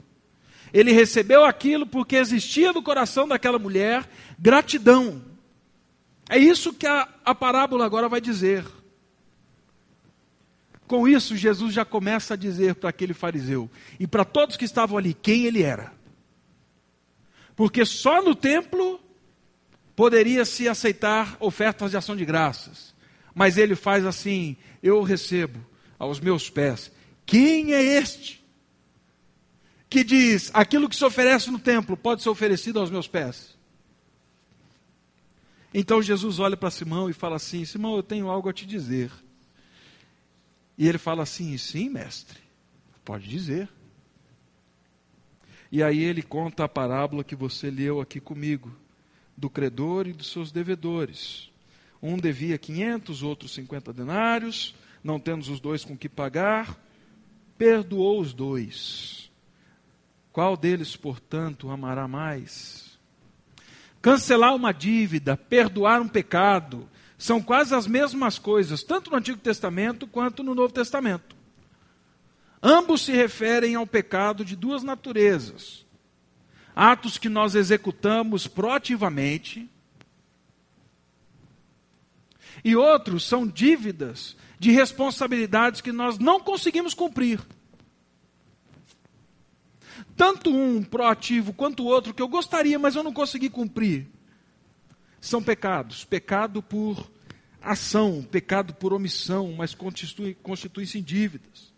Ele 0.73 0.93
recebeu 0.93 1.45
aquilo 1.45 1.87
porque 1.87 2.17
existia 2.17 2.73
no 2.73 2.83
coração 2.83 3.29
daquela 3.29 3.59
mulher 3.59 4.09
gratidão. 4.39 5.23
É 6.29 6.39
isso 6.39 6.73
que 6.73 6.87
a, 6.87 7.09
a 7.25 7.35
parábola 7.35 7.85
agora 7.85 8.09
vai 8.09 8.21
dizer. 8.21 8.65
Com 10.87 11.07
isso, 11.07 11.37
Jesus 11.37 11.75
já 11.75 11.85
começa 11.85 12.35
a 12.35 12.37
dizer 12.37 12.75
para 12.75 12.91
aquele 12.91 13.15
fariseu 13.15 13.71
e 13.99 14.07
para 14.07 14.25
todos 14.25 14.57
que 14.57 14.65
estavam 14.65 14.97
ali 14.97 15.15
quem 15.15 15.45
ele 15.45 15.63
era. 15.63 15.93
Porque 17.55 17.85
só 17.85 18.23
no 18.23 18.35
templo 18.35 19.01
poderia 19.95 20.45
se 20.45 20.69
aceitar 20.69 21.37
ofertas 21.39 21.91
de 21.91 21.97
ação 21.97 22.17
de 22.17 22.25
graças. 22.25 22.95
Mas 23.35 23.57
ele 23.57 23.77
faz 23.77 24.05
assim: 24.07 24.57
eu 24.83 25.03
recebo 25.03 25.65
aos 25.99 26.19
meus 26.19 26.51
pés. 26.51 26.91
Quem 27.25 27.73
é 27.73 27.83
este 27.83 28.42
que 29.93 30.03
diz 30.03 30.51
aquilo 30.55 30.89
que 30.89 30.97
se 30.97 31.05
oferece 31.05 31.51
no 31.51 31.59
templo 31.59 31.99
pode 31.99 32.23
ser 32.23 32.31
oferecido 32.31 32.81
aos 32.81 32.91
meus 32.91 33.07
pés? 33.07 33.55
Então 35.75 36.01
Jesus 36.01 36.39
olha 36.39 36.57
para 36.57 36.71
Simão 36.71 37.11
e 37.11 37.13
fala 37.13 37.37
assim: 37.37 37.63
Simão, 37.67 37.95
eu 37.97 38.03
tenho 38.03 38.31
algo 38.31 38.49
a 38.49 38.55
te 38.55 38.65
dizer. 38.65 39.13
E 40.79 40.89
ele 40.89 40.97
fala 40.97 41.25
assim: 41.25 41.59
sim, 41.59 41.91
mestre, 41.91 42.39
pode 43.05 43.29
dizer. 43.29 43.69
E 45.71 45.83
aí 45.83 46.03
ele 46.03 46.23
conta 46.23 46.65
a 46.65 46.69
parábola 46.69 47.23
que 47.23 47.37
você 47.37 47.71
leu 47.71 48.01
aqui 48.01 48.19
comigo, 48.19 48.75
do 49.37 49.51
credor 49.51 50.07
e 50.07 50.15
dos 50.15 50.31
seus 50.33 50.51
devedores. 50.51 51.51
Um 52.03 52.17
devia 52.17 52.57
500, 52.57 53.23
outro 53.23 53.47
50 53.47 53.93
denários, 53.93 54.75
não 55.05 55.21
tendo 55.21 55.43
os 55.43 55.61
dois 55.61 55.85
com 55.85 55.97
que 55.97 56.09
pagar, 56.09 56.79
perdoou 57.59 58.21
os 58.21 58.33
dois. 58.33 59.32
Qual 60.33 60.57
deles, 60.57 60.97
portanto, 60.97 61.71
amará 61.71 62.09
mais? 62.09 62.99
Cancelar 64.01 64.55
uma 64.55 64.73
dívida, 64.73 65.37
perdoar 65.37 66.01
um 66.01 66.09
pecado, 66.09 66.89
são 67.19 67.41
quase 67.41 67.75
as 67.75 67.87
mesmas 67.87 68.39
coisas, 68.39 68.83
tanto 68.83 69.11
no 69.11 69.17
Antigo 69.17 69.39
Testamento 69.39 70.07
quanto 70.07 70.43
no 70.43 70.55
Novo 70.55 70.73
Testamento. 70.73 71.37
Ambos 72.63 73.03
se 73.03 73.13
referem 73.13 73.75
ao 73.75 73.87
pecado 73.87 74.45
de 74.45 74.57
duas 74.57 74.83
naturezas: 74.83 75.85
atos 76.75 77.19
que 77.19 77.29
nós 77.29 77.55
executamos 77.55 78.47
proativamente, 78.47 79.71
e 82.65 82.75
outros 82.75 83.25
são 83.29 83.47
dívidas 83.47 84.35
de 84.59 84.71
responsabilidades 84.71 85.81
que 85.81 85.93
nós 85.93 86.19
não 86.19 86.41
conseguimos 86.41 86.95
cumprir. 86.95 87.41
Tanto 90.17 90.51
um 90.51 90.83
proativo 90.83 91.53
quanto 91.53 91.83
o 91.83 91.87
outro 91.87 92.13
que 92.13 92.23
eu 92.23 92.29
gostaria, 92.29 92.79
mas 92.79 92.97
eu 92.97 93.03
não 93.03 93.13
consegui 93.13 93.49
cumprir 93.49 94.09
são 95.23 95.43
pecados. 95.43 96.05
Pecado 96.05 96.63
por 96.63 97.11
ação, 97.63 98.23
pecado 98.23 98.75
por 98.75 98.93
omissão, 98.93 99.55
mas 99.57 99.75
constituem-se 99.75 100.99
em 100.99 101.03
dívidas. 101.03 101.73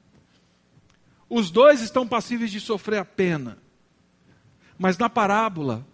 Os 1.28 1.50
dois 1.50 1.80
estão 1.80 2.08
passíveis 2.08 2.50
de 2.50 2.58
sofrer 2.58 2.98
a 2.98 3.04
pena. 3.04 3.58
Mas 4.78 4.98
na 4.98 5.08
parábola, 5.08 5.86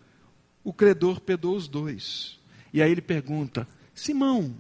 o 0.65 0.73
credor 0.73 1.21
perdoa 1.21 1.57
os 1.57 1.69
dois. 1.69 2.39
E 2.73 2.81
aí 2.81 2.91
ele 2.91 3.03
pergunta: 3.03 3.69
Simão, 3.93 4.55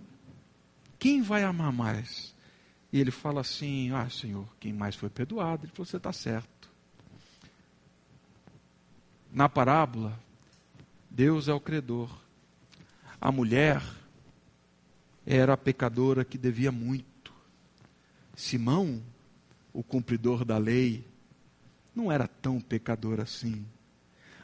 quem 0.98 1.22
vai 1.22 1.44
amar 1.44 1.72
mais? 1.72 2.34
E 2.92 3.00
ele 3.00 3.10
fala 3.10 3.40
assim: 3.40 3.92
Ah, 3.92 4.08
Senhor, 4.10 4.46
quem 4.58 4.72
mais 4.72 4.96
foi 4.96 5.08
perdoado? 5.08 5.64
Ele 5.64 5.72
falou: 5.72 5.86
Você 5.86 5.96
está 5.96 6.12
certo. 6.12 6.69
Na 9.32 9.48
parábola, 9.48 10.18
Deus 11.10 11.48
é 11.48 11.52
o 11.52 11.60
credor 11.60 12.20
a 13.20 13.30
mulher 13.30 13.82
era 15.26 15.52
a 15.52 15.56
pecadora 15.56 16.24
que 16.24 16.38
devia 16.38 16.72
muito. 16.72 17.32
Simão, 18.34 19.02
o 19.72 19.82
cumpridor 19.82 20.44
da 20.44 20.56
lei, 20.56 21.06
não 21.94 22.10
era 22.10 22.26
tão 22.26 22.58
pecador 22.58 23.20
assim. 23.20 23.66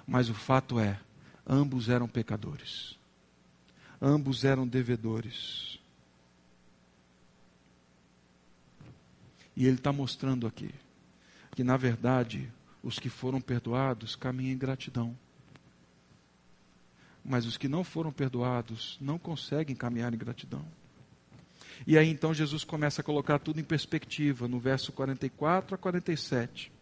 Mas 0.07 0.29
o 0.29 0.35
fato 0.35 0.79
é, 0.79 1.01
ambos 1.47 1.89
eram 1.89 2.07
pecadores. 2.07 2.99
Ambos 4.01 4.45
eram 4.45 4.69
devedores. 4.69 5.79
E 9.57 9.67
ele 9.67 9.77
está 9.77 9.91
mostrando 9.91 10.47
aqui 10.47 10.71
que, 11.53 11.65
na 11.65 11.79
verdade, 11.79 12.53
os 12.87 12.99
que 12.99 13.09
foram 13.09 13.41
perdoados 13.41 14.15
caminham 14.15 14.53
em 14.53 14.59
gratidão 14.59 15.17
mas 17.29 17.45
os 17.45 17.57
que 17.57 17.69
não 17.69 17.83
foram 17.83 18.13
perdoados 18.13 18.97
não 19.01 19.19
conseguem 19.19 19.75
caminhar 19.75 20.15
em 20.15 20.17
gratidão. 20.17 20.65
E 21.87 21.99
aí 21.99 22.09
então 22.09 22.33
Jesus 22.33 22.63
começa 22.63 23.01
a 23.01 23.05
colocar 23.05 23.39
tudo 23.39 23.61
em 23.61 23.65
perspectiva, 23.65 24.47
no 24.47 24.61
verso 24.61 24.93
44 24.93 25.75
a 25.75 25.79
47. 25.79 26.73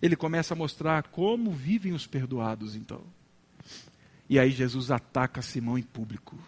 Ele 0.00 0.16
começa 0.16 0.54
a 0.54 0.56
mostrar 0.56 1.02
como 1.08 1.50
vivem 1.50 1.92
os 1.92 2.06
perdoados, 2.06 2.76
então. 2.76 3.02
E 4.28 4.38
aí 4.38 4.50
Jesus 4.50 4.90
ataca 4.90 5.42
Simão 5.42 5.76
em 5.76 5.82
público. 5.82 6.38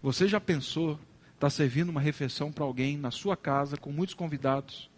Você 0.00 0.28
já 0.28 0.40
pensou, 0.40 0.98
está 1.34 1.50
servindo 1.50 1.88
uma 1.88 2.00
refeição 2.00 2.52
para 2.52 2.64
alguém 2.64 2.96
na 2.96 3.10
sua 3.10 3.36
casa, 3.36 3.76
com 3.76 3.90
muitos 3.90 4.14
convidados, 4.14 4.88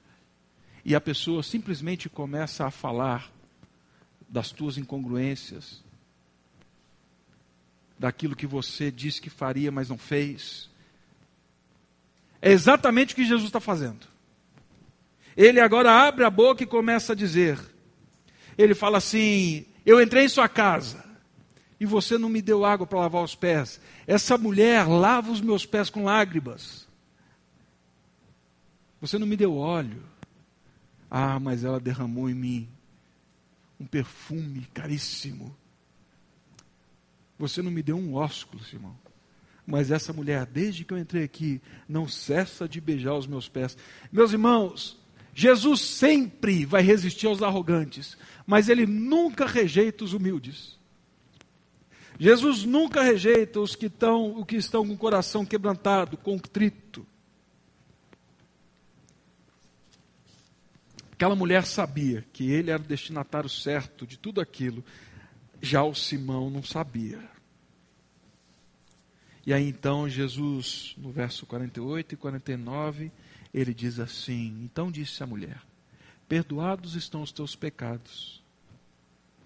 e 0.84 0.94
a 0.94 1.00
pessoa 1.00 1.42
simplesmente 1.42 2.08
começa 2.08 2.66
a 2.66 2.70
falar 2.70 3.30
das 4.28 4.50
tuas 4.50 4.78
incongruências, 4.78 5.82
daquilo 7.98 8.36
que 8.36 8.46
você 8.46 8.90
disse 8.90 9.20
que 9.20 9.28
faria, 9.28 9.70
mas 9.70 9.88
não 9.88 9.98
fez. 9.98 10.70
É 12.40 12.50
exatamente 12.50 13.12
o 13.12 13.16
que 13.16 13.24
Jesus 13.24 13.48
está 13.48 13.60
fazendo. 13.60 14.06
Ele 15.36 15.60
agora 15.60 16.06
abre 16.06 16.24
a 16.24 16.30
boca 16.30 16.62
e 16.62 16.66
começa 16.66 17.12
a 17.12 17.16
dizer: 17.16 17.58
Ele 18.56 18.74
fala 18.74 18.98
assim: 18.98 19.66
Eu 19.84 20.00
entrei 20.00 20.24
em 20.24 20.28
sua 20.28 20.48
casa 20.48 21.04
e 21.78 21.86
você 21.86 22.18
não 22.18 22.28
me 22.28 22.42
deu 22.42 22.64
água 22.64 22.86
para 22.86 23.00
lavar 23.00 23.22
os 23.22 23.34
pés. 23.34 23.80
Essa 24.06 24.36
mulher 24.36 24.86
lava 24.86 25.30
os 25.30 25.40
meus 25.40 25.64
pés 25.64 25.88
com 25.88 26.04
lágrimas. 26.04 26.86
Você 29.00 29.18
não 29.18 29.26
me 29.26 29.36
deu 29.36 29.56
óleo. 29.56 30.02
Ah, 31.10 31.40
mas 31.40 31.64
ela 31.64 31.80
derramou 31.80 32.30
em 32.30 32.34
mim 32.34 32.68
um 33.78 33.86
perfume 33.86 34.68
caríssimo. 34.72 35.56
Você 37.38 37.62
não 37.62 37.70
me 37.70 37.82
deu 37.82 37.96
um 37.96 38.14
ósculo, 38.14 38.62
Simão. 38.62 38.96
Mas 39.66 39.90
essa 39.90 40.12
mulher, 40.12 40.46
desde 40.46 40.84
que 40.84 40.92
eu 40.92 40.98
entrei 40.98 41.24
aqui, 41.24 41.60
não 41.88 42.06
cessa 42.06 42.68
de 42.68 42.80
beijar 42.80 43.14
os 43.14 43.26
meus 43.26 43.48
pés. 43.48 43.76
Meus 44.12 44.32
irmãos, 44.32 44.98
Jesus 45.34 45.80
sempre 45.80 46.64
vai 46.64 46.82
resistir 46.82 47.26
aos 47.26 47.42
arrogantes, 47.42 48.16
mas 48.46 48.68
ele 48.68 48.86
nunca 48.86 49.46
rejeita 49.46 50.04
os 50.04 50.12
humildes. 50.12 50.78
Jesus 52.18 52.64
nunca 52.64 53.02
rejeita 53.02 53.60
os 53.60 53.74
que 53.74 53.86
estão, 53.86 54.38
o 54.38 54.44
que 54.44 54.56
estão 54.56 54.86
com 54.86 54.92
o 54.92 54.98
coração 54.98 55.46
quebrantado, 55.46 56.18
contrito. 56.18 57.06
Aquela 61.20 61.36
mulher 61.36 61.66
sabia 61.66 62.24
que 62.32 62.50
ele 62.50 62.70
era 62.70 62.82
o 62.82 62.86
destinatário 62.86 63.50
certo 63.50 64.06
de 64.06 64.18
tudo 64.18 64.40
aquilo, 64.40 64.82
já 65.60 65.84
o 65.84 65.94
Simão 65.94 66.48
não 66.48 66.62
sabia. 66.62 67.20
E 69.46 69.52
aí 69.52 69.68
então 69.68 70.08
Jesus, 70.08 70.94
no 70.96 71.12
verso 71.12 71.44
48 71.44 72.14
e 72.14 72.16
49, 72.16 73.12
ele 73.52 73.74
diz 73.74 74.00
assim: 74.00 74.62
Então 74.64 74.90
disse 74.90 75.22
a 75.22 75.26
mulher: 75.26 75.60
Perdoados 76.26 76.94
estão 76.94 77.20
os 77.20 77.30
teus 77.30 77.54
pecados. 77.54 78.42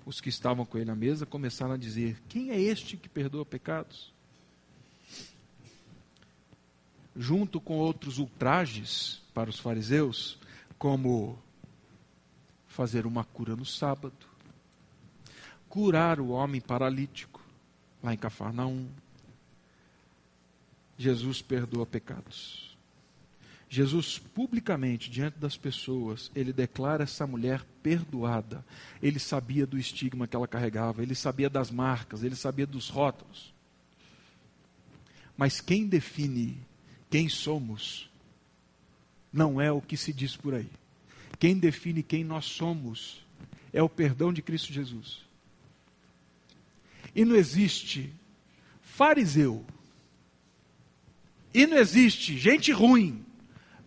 Os 0.06 0.20
que 0.20 0.28
estavam 0.28 0.64
com 0.64 0.78
ele 0.78 0.92
à 0.92 0.94
mesa 0.94 1.26
começaram 1.26 1.74
a 1.74 1.76
dizer: 1.76 2.22
Quem 2.28 2.52
é 2.52 2.60
este 2.60 2.96
que 2.96 3.08
perdoa 3.08 3.44
pecados? 3.44 4.14
Junto 7.16 7.60
com 7.60 7.74
outros 7.78 8.18
ultrajes 8.18 9.20
para 9.34 9.50
os 9.50 9.58
fariseus, 9.58 10.38
como 10.78 11.42
fazer 12.74 13.06
uma 13.06 13.22
cura 13.22 13.54
no 13.54 13.64
sábado, 13.64 14.26
curar 15.68 16.18
o 16.18 16.30
homem 16.30 16.60
paralítico, 16.60 17.40
lá 18.02 18.12
em 18.12 18.16
Cafarnaum. 18.16 18.88
Jesus 20.98 21.40
perdoa 21.40 21.86
pecados. 21.86 22.76
Jesus 23.68 24.18
publicamente, 24.18 25.08
diante 25.08 25.38
das 25.38 25.56
pessoas, 25.56 26.30
ele 26.34 26.52
declara 26.52 27.04
essa 27.04 27.26
mulher 27.26 27.64
perdoada. 27.82 28.64
Ele 29.00 29.20
sabia 29.20 29.66
do 29.66 29.78
estigma 29.78 30.26
que 30.26 30.34
ela 30.34 30.48
carregava, 30.48 31.02
ele 31.02 31.14
sabia 31.14 31.48
das 31.48 31.70
marcas, 31.70 32.24
ele 32.24 32.36
sabia 32.36 32.66
dos 32.66 32.88
rótulos. 32.88 33.54
Mas 35.36 35.60
quem 35.60 35.86
define 35.86 36.60
quem 37.08 37.28
somos 37.28 38.10
não 39.32 39.60
é 39.60 39.70
o 39.70 39.80
que 39.80 39.96
se 39.96 40.12
diz 40.12 40.36
por 40.36 40.54
aí. 40.54 40.70
Quem 41.38 41.58
define 41.58 42.02
quem 42.02 42.24
nós 42.24 42.44
somos 42.44 43.24
é 43.72 43.82
o 43.82 43.88
perdão 43.88 44.32
de 44.32 44.42
Cristo 44.42 44.72
Jesus. 44.72 45.22
E 47.14 47.24
não 47.24 47.36
existe 47.36 48.12
fariseu, 48.82 49.64
e 51.52 51.66
não 51.66 51.76
existe 51.76 52.36
gente 52.38 52.70
ruim 52.72 53.24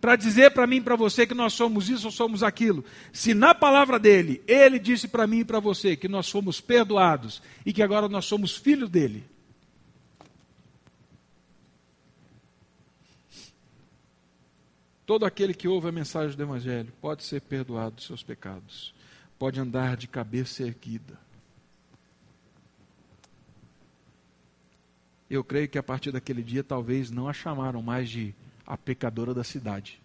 para 0.00 0.16
dizer 0.16 0.52
para 0.52 0.66
mim 0.66 0.76
e 0.76 0.80
para 0.80 0.96
você 0.96 1.26
que 1.26 1.34
nós 1.34 1.52
somos 1.52 1.88
isso 1.88 2.06
ou 2.06 2.12
somos 2.12 2.42
aquilo. 2.42 2.84
Se 3.12 3.34
na 3.34 3.54
palavra 3.54 3.98
dele, 3.98 4.42
ele 4.46 4.78
disse 4.78 5.08
para 5.08 5.26
mim 5.26 5.40
e 5.40 5.44
para 5.44 5.60
você 5.60 5.96
que 5.96 6.08
nós 6.08 6.30
fomos 6.30 6.60
perdoados 6.60 7.42
e 7.66 7.72
que 7.72 7.82
agora 7.82 8.08
nós 8.08 8.24
somos 8.24 8.56
filhos 8.56 8.88
dele. 8.88 9.24
Todo 15.08 15.24
aquele 15.24 15.54
que 15.54 15.66
ouve 15.66 15.88
a 15.88 15.92
mensagem 15.92 16.36
do 16.36 16.42
Evangelho 16.42 16.92
pode 17.00 17.24
ser 17.24 17.40
perdoado 17.40 17.96
dos 17.96 18.04
seus 18.04 18.22
pecados, 18.22 18.94
pode 19.38 19.58
andar 19.58 19.96
de 19.96 20.06
cabeça 20.06 20.62
erguida. 20.62 21.18
Eu 25.30 25.42
creio 25.42 25.66
que 25.66 25.78
a 25.78 25.82
partir 25.82 26.12
daquele 26.12 26.42
dia 26.42 26.62
talvez 26.62 27.10
não 27.10 27.26
a 27.26 27.32
chamaram 27.32 27.80
mais 27.80 28.10
de 28.10 28.34
a 28.66 28.76
pecadora 28.76 29.32
da 29.32 29.42
cidade. 29.42 29.98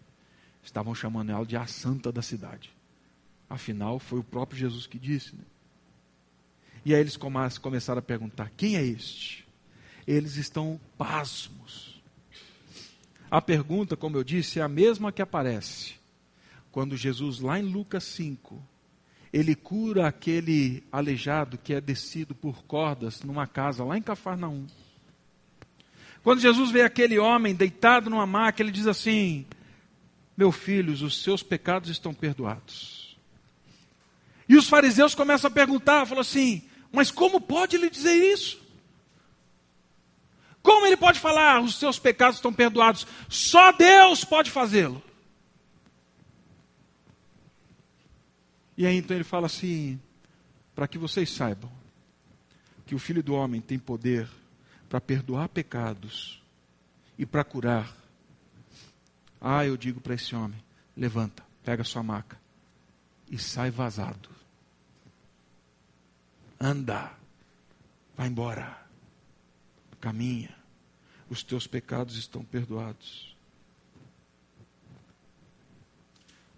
Estavam 0.63 0.95
chamando 0.95 1.31
ela 1.31 1.45
de 1.45 1.57
a 1.57 1.67
santa 1.67 2.09
da 2.09 2.21
cidade. 2.21 2.73
Afinal, 3.49 3.99
foi 3.99 4.19
o 4.19 4.23
próprio 4.23 4.57
Jesus 4.57 4.87
que 4.87 4.97
disse. 4.97 5.35
Né? 5.35 5.43
E 6.85 6.95
aí 6.95 7.01
eles 7.01 7.17
começaram 7.17 7.99
a 7.99 8.01
perguntar: 8.01 8.53
quem 8.55 8.77
é 8.77 8.85
este? 8.85 9.45
Eles 10.07 10.37
estão 10.37 10.79
pasmos. 10.97 11.92
A 13.33 13.41
pergunta, 13.41 13.97
como 13.97 14.15
eu 14.15 14.23
disse, 14.23 14.59
é 14.59 14.61
a 14.61 14.67
mesma 14.67 15.11
que 15.11 15.19
aparece 15.19 15.95
quando 16.71 16.95
Jesus, 16.95 17.39
lá 17.39 17.59
em 17.59 17.63
Lucas 17.63 18.03
5, 18.03 18.61
ele 19.33 19.55
cura 19.55 20.07
aquele 20.07 20.83
aleijado 20.91 21.57
que 21.57 21.73
é 21.73 21.81
descido 21.81 22.35
por 22.35 22.63
cordas 22.65 23.23
numa 23.23 23.47
casa 23.47 23.83
lá 23.83 23.97
em 23.97 24.03
Cafarnaum. 24.03 24.67
Quando 26.21 26.41
Jesus 26.41 26.69
vê 26.69 26.83
aquele 26.83 27.17
homem 27.17 27.55
deitado 27.55 28.07
numa 28.07 28.27
maca, 28.27 28.61
ele 28.61 28.71
diz 28.71 28.85
assim: 28.85 29.47
Meu 30.37 30.51
filhos, 30.51 31.01
os 31.01 31.23
seus 31.23 31.41
pecados 31.41 31.89
estão 31.89 32.13
perdoados. 32.13 33.17
E 34.47 34.55
os 34.55 34.69
fariseus 34.69 35.15
começam 35.15 35.47
a 35.47 35.51
perguntar, 35.51 36.05
falam 36.05 36.21
assim: 36.21 36.69
Mas 36.91 37.09
como 37.09 37.41
pode 37.41 37.77
ele 37.77 37.89
dizer 37.89 38.13
isso? 38.13 38.62
Como 40.63 40.87
ele 40.87 40.95
pode 40.95 41.19
falar, 41.19 41.61
os 41.61 41.75
seus 41.75 41.99
pecados 41.99 42.37
estão 42.37 42.53
perdoados? 42.53 43.05
Só 43.27 43.73
Deus 43.73 44.23
pode 44.23 44.49
fazê-lo. 44.49 45.03
E 48.77 48.87
aí 48.87 48.95
então 48.95 49.15
ele 49.15 49.25
fala 49.25 49.47
assim: 49.47 49.99
para 50.73 50.87
que 50.87 50.97
vocês 50.97 51.29
saibam 51.29 51.71
que 52.85 52.95
o 52.95 52.99
Filho 52.99 53.21
do 53.21 53.33
Homem 53.33 53.59
tem 53.59 53.77
poder 53.77 54.29
para 54.89 55.01
perdoar 55.01 55.49
pecados 55.49 56.41
e 57.17 57.25
para 57.25 57.43
curar. 57.43 57.93
Ah, 59.41 59.65
eu 59.65 59.75
digo 59.75 59.99
para 59.99 60.15
esse 60.15 60.33
homem: 60.33 60.63
levanta, 60.95 61.43
pega 61.63 61.83
sua 61.83 62.01
maca 62.01 62.39
e 63.29 63.37
sai 63.37 63.69
vazado. 63.69 64.29
Anda, 66.59 67.11
vai 68.15 68.27
embora, 68.27 68.82
caminha, 70.03 70.53
os 71.29 71.43
teus 71.43 71.65
pecados 71.65 72.17
estão 72.17 72.43
perdoados. 72.43 73.33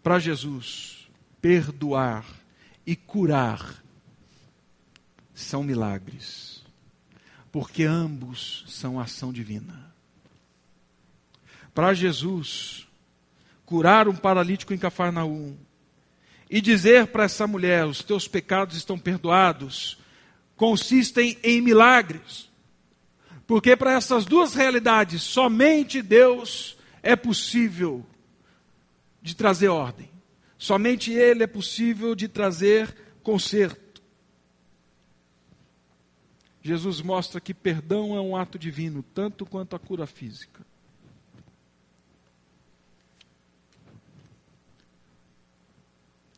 Para 0.02 0.18
Jesus, 0.18 1.08
perdoar 1.40 2.26
e 2.88 2.96
curar 2.96 3.84
são 5.36 5.64
milagres 5.64 6.56
porque 7.52 7.84
ambos 7.84 8.66
são 8.68 9.00
ação 9.00 9.32
divina. 9.32 9.94
Para 11.74 11.94
Jesus, 11.94 12.86
curar 13.64 14.08
um 14.08 14.16
paralítico 14.16 14.74
em 14.74 14.78
Cafarnaum 14.78 15.56
e 16.50 16.60
dizer 16.60 17.08
para 17.08 17.26
essa 17.26 17.46
mulher: 17.46 17.86
os 17.86 18.04
teus 18.04 18.28
pecados 18.28 18.76
estão 18.76 18.98
perdoados, 18.98 19.98
consistem 20.58 21.38
em 21.44 21.62
milagres. 21.62 22.50
Porque 23.48 23.76
para 23.76 23.94
essas 23.94 24.26
duas 24.26 24.54
realidades, 24.54 25.22
somente 25.22 26.02
Deus 26.02 26.78
é 27.04 27.16
possível 27.16 28.06
de 29.22 29.36
trazer 29.36 29.68
ordem. 29.68 30.10
Somente 30.58 31.12
Ele 31.12 31.44
é 31.44 31.48
possível 31.48 32.16
de 32.16 32.28
trazer 32.28 32.96
conserto. 33.22 34.02
Jesus 36.62 37.00
mostra 37.02 37.40
que 37.40 37.54
perdão 37.54 38.16
é 38.16 38.22
um 38.22 38.36
ato 38.36 38.58
divino, 38.58 39.04
tanto 39.14 39.46
quanto 39.46 39.76
a 39.76 39.80
cura 39.80 40.08
física. 40.08 40.66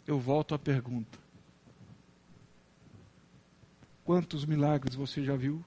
Eu 0.06 0.20
volto 0.20 0.54
à 0.54 0.60
pergunta: 0.60 1.18
quantos 4.04 4.44
milagres 4.44 4.96
você 4.96 5.24
já 5.24 5.38
viu? 5.38 5.64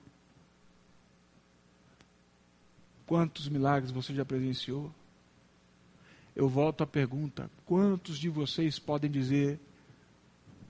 Quantos 3.10 3.48
milagres 3.48 3.90
você 3.90 4.14
já 4.14 4.24
presenciou? 4.24 4.94
Eu 6.32 6.48
volto 6.48 6.84
à 6.84 6.86
pergunta: 6.86 7.50
quantos 7.66 8.16
de 8.16 8.28
vocês 8.28 8.78
podem 8.78 9.10
dizer, 9.10 9.58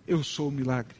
eu 0.06 0.24
sou 0.24 0.48
o 0.48 0.50
milagre? 0.50 0.96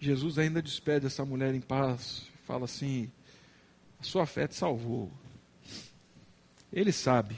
Jesus 0.00 0.38
ainda 0.38 0.62
despede 0.62 1.04
essa 1.04 1.22
mulher 1.22 1.54
em 1.54 1.60
paz, 1.60 2.26
fala 2.46 2.64
assim: 2.64 3.12
a 4.00 4.02
sua 4.02 4.24
fé 4.24 4.48
te 4.48 4.54
salvou. 4.54 5.12
Ele 6.72 6.92
sabe, 6.92 7.36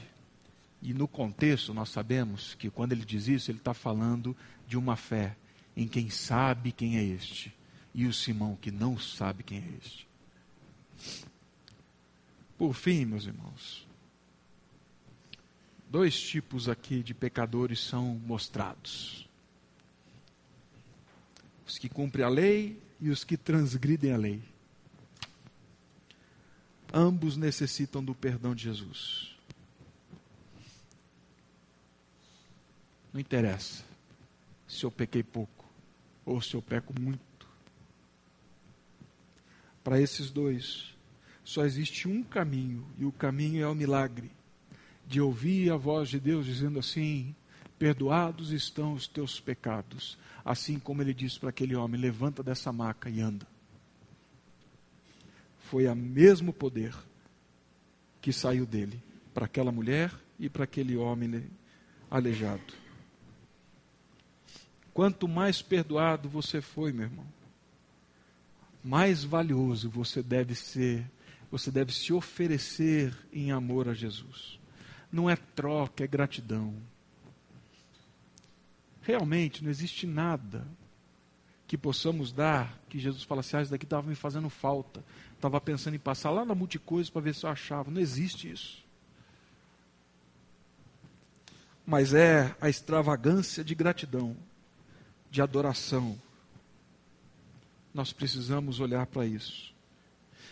e 0.81 0.93
no 0.93 1.05
contexto 1.05 1.73
nós 1.73 1.89
sabemos 1.89 2.55
que 2.55 2.69
quando 2.69 2.93
ele 2.93 3.03
diz 3.03 3.27
isso, 3.27 3.51
ele 3.51 3.57
está 3.57 3.73
falando 3.73 4.33
de 4.65 4.77
uma 4.77 4.95
fé 4.95 5.35
em 5.75 5.85
quem 5.85 6.09
sabe 6.09 6.71
quem 6.71 6.95
é 6.95 7.03
este, 7.03 7.53
e 7.95 8.05
o 8.05 8.13
Simão 8.13 8.57
que 8.57 8.69
não 8.69 8.99
sabe 8.99 9.41
quem 9.41 9.57
é 9.57 9.77
este. 9.81 10.07
Por 12.57 12.73
fim, 12.73 13.05
meus 13.05 13.25
irmãos, 13.25 13.87
dois 15.89 16.19
tipos 16.21 16.69
aqui 16.69 17.01
de 17.01 17.13
pecadores 17.13 17.79
são 17.79 18.21
mostrados 18.25 19.25
os 21.65 21.79
que 21.79 21.89
cumprem 21.89 22.23
a 22.23 22.29
lei 22.29 22.79
e 23.01 23.09
os 23.09 23.23
que 23.23 23.35
transgridem 23.35 24.13
a 24.13 24.17
lei. 24.17 24.41
Ambos 26.93 27.35
necessitam 27.35 28.03
do 28.03 28.13
perdão 28.13 28.53
de 28.53 28.63
Jesus. 28.63 29.35
Não 33.11 33.19
interessa 33.19 33.83
se 34.67 34.83
eu 34.83 34.91
pequei 34.91 35.23
pouco, 35.23 35.65
ou 36.25 36.41
se 36.41 36.53
eu 36.53 36.61
peco 36.61 36.93
muito. 36.99 37.34
Para 39.85 40.01
esses 40.01 40.31
dois, 40.31 40.95
só 41.43 41.63
existe 41.63 42.07
um 42.07 42.23
caminho, 42.23 42.83
e 42.97 43.05
o 43.05 43.11
caminho 43.11 43.63
é 43.63 43.67
o 43.67 43.75
milagre 43.75 44.31
de 45.05 45.21
ouvir 45.21 45.71
a 45.71 45.77
voz 45.77 46.09
de 46.09 46.19
Deus 46.19 46.47
dizendo 46.47 46.79
assim: 46.79 47.35
Perdoados 47.77 48.49
estão 48.49 48.93
os 48.93 49.05
teus 49.05 49.39
pecados, 49.39 50.17
assim 50.43 50.79
como 50.79 51.03
ele 51.03 51.13
disse 51.13 51.39
para 51.39 51.49
aquele 51.49 51.75
homem: 51.75 52.01
Levanta 52.01 52.41
dessa 52.41 52.71
maca 52.71 53.11
e 53.11 53.21
anda. 53.21 53.45
Foi 55.59 55.85
o 55.85 55.95
mesmo 55.95 56.51
poder 56.51 56.95
que 58.19 58.33
saiu 58.33 58.65
dele 58.65 58.99
para 59.35 59.45
aquela 59.45 59.71
mulher 59.71 60.11
e 60.39 60.49
para 60.49 60.63
aquele 60.63 60.97
homem 60.97 61.43
aleijado. 62.09 62.73
Quanto 64.95 65.27
mais 65.27 65.61
perdoado 65.61 66.27
você 66.27 66.59
foi, 66.59 66.91
meu 66.91 67.03
irmão, 67.05 67.34
mais 68.85 69.23
valioso 69.23 69.89
você 69.89 70.21
deve 70.21 70.53
ser, 70.53 71.09
você 71.49 71.71
deve 71.71 71.91
se 71.91 72.13
oferecer 72.13 73.17
em 73.33 73.51
amor 73.51 73.89
a 73.89 73.95
Jesus. 73.95 74.59
Não 75.11 75.27
é 75.27 75.35
troca, 75.35 76.03
é 76.03 76.07
gratidão. 76.07 76.75
Realmente 79.01 79.63
não 79.63 79.71
existe 79.71 80.05
nada 80.05 80.67
que 81.67 81.75
possamos 81.75 82.31
dar 82.31 82.79
que 82.87 82.99
Jesus 82.99 83.23
fala 83.23 83.39
assim: 83.39 83.57
ah, 83.57 83.61
isso 83.63 83.71
daqui 83.71 83.85
estava 83.85 84.07
me 84.07 84.13
fazendo 84.13 84.51
falta. 84.51 85.03
Estava 85.33 85.59
pensando 85.59 85.95
em 85.95 85.99
passar 85.99 86.29
lá 86.29 86.45
na 86.45 86.53
multicoisa 86.53 87.11
para 87.11 87.21
ver 87.21 87.33
se 87.33 87.43
eu 87.43 87.49
achava. 87.49 87.89
Não 87.89 87.99
existe 87.99 88.51
isso. 88.51 88.85
Mas 91.83 92.13
é 92.13 92.55
a 92.61 92.69
extravagância 92.69 93.63
de 93.63 93.73
gratidão, 93.73 94.37
de 95.31 95.41
adoração. 95.41 96.19
Nós 97.95 98.11
precisamos 98.11 98.81
olhar 98.81 99.05
para 99.07 99.25
isso. 99.25 99.73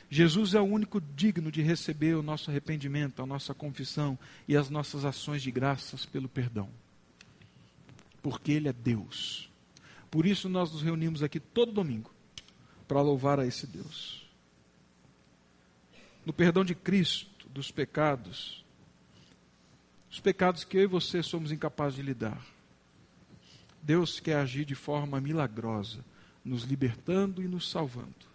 Jesus 0.09 0.53
é 0.53 0.61
o 0.61 0.63
único 0.63 1.01
digno 1.01 1.51
de 1.51 1.61
receber 1.61 2.15
o 2.15 2.23
nosso 2.23 2.49
arrependimento, 2.49 3.21
a 3.21 3.25
nossa 3.25 3.53
confissão 3.53 4.17
e 4.47 4.55
as 4.55 4.69
nossas 4.69 5.03
ações 5.03 5.43
de 5.43 5.51
graças 5.51 6.05
pelo 6.05 6.29
perdão. 6.29 6.69
Porque 8.21 8.53
Ele 8.53 8.69
é 8.69 8.73
Deus. 8.73 9.51
Por 10.09 10.25
isso 10.25 10.47
nós 10.47 10.71
nos 10.71 10.81
reunimos 10.81 11.21
aqui 11.21 11.37
todo 11.37 11.73
domingo 11.73 12.13
para 12.87 13.01
louvar 13.01 13.41
a 13.41 13.45
esse 13.45 13.67
Deus. 13.67 14.25
No 16.25 16.31
perdão 16.31 16.63
de 16.63 16.73
Cristo 16.73 17.49
dos 17.49 17.71
pecados, 17.71 18.63
os 20.09 20.21
pecados 20.21 20.63
que 20.63 20.77
eu 20.77 20.83
e 20.83 20.87
você 20.87 21.21
somos 21.21 21.51
incapazes 21.51 21.97
de 21.97 22.03
lidar. 22.03 22.41
Deus 23.81 24.21
quer 24.21 24.37
agir 24.37 24.63
de 24.63 24.75
forma 24.75 25.19
milagrosa, 25.19 26.05
nos 26.43 26.63
libertando 26.63 27.41
e 27.41 27.47
nos 27.47 27.69
salvando. 27.69 28.33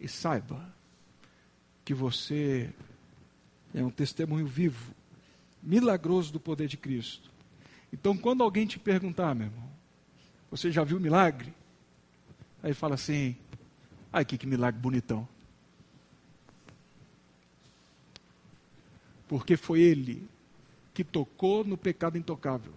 E 0.00 0.08
saiba 0.08 0.74
que 1.84 1.94
você 1.94 2.72
é 3.74 3.82
um 3.82 3.90
testemunho 3.90 4.46
vivo, 4.46 4.94
milagroso 5.62 6.32
do 6.32 6.40
poder 6.40 6.68
de 6.68 6.76
Cristo. 6.76 7.30
Então, 7.92 8.16
quando 8.16 8.42
alguém 8.42 8.66
te 8.66 8.78
perguntar, 8.78 9.34
meu 9.34 9.46
irmão, 9.46 9.70
você 10.50 10.70
já 10.70 10.84
viu 10.84 11.00
milagre? 11.00 11.52
Aí 12.62 12.74
fala 12.74 12.94
assim: 12.94 13.36
ai, 14.12 14.24
que, 14.24 14.38
que 14.38 14.46
milagre 14.46 14.80
bonitão. 14.80 15.26
Porque 19.26 19.56
foi 19.56 19.80
Ele 19.80 20.26
que 20.94 21.04
tocou 21.04 21.64
no 21.64 21.76
pecado 21.76 22.18
intocável. 22.18 22.72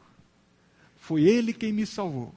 Foi 1.01 1.23
Ele 1.23 1.51
quem 1.51 1.73
me 1.73 1.83
salvou. 1.83 2.31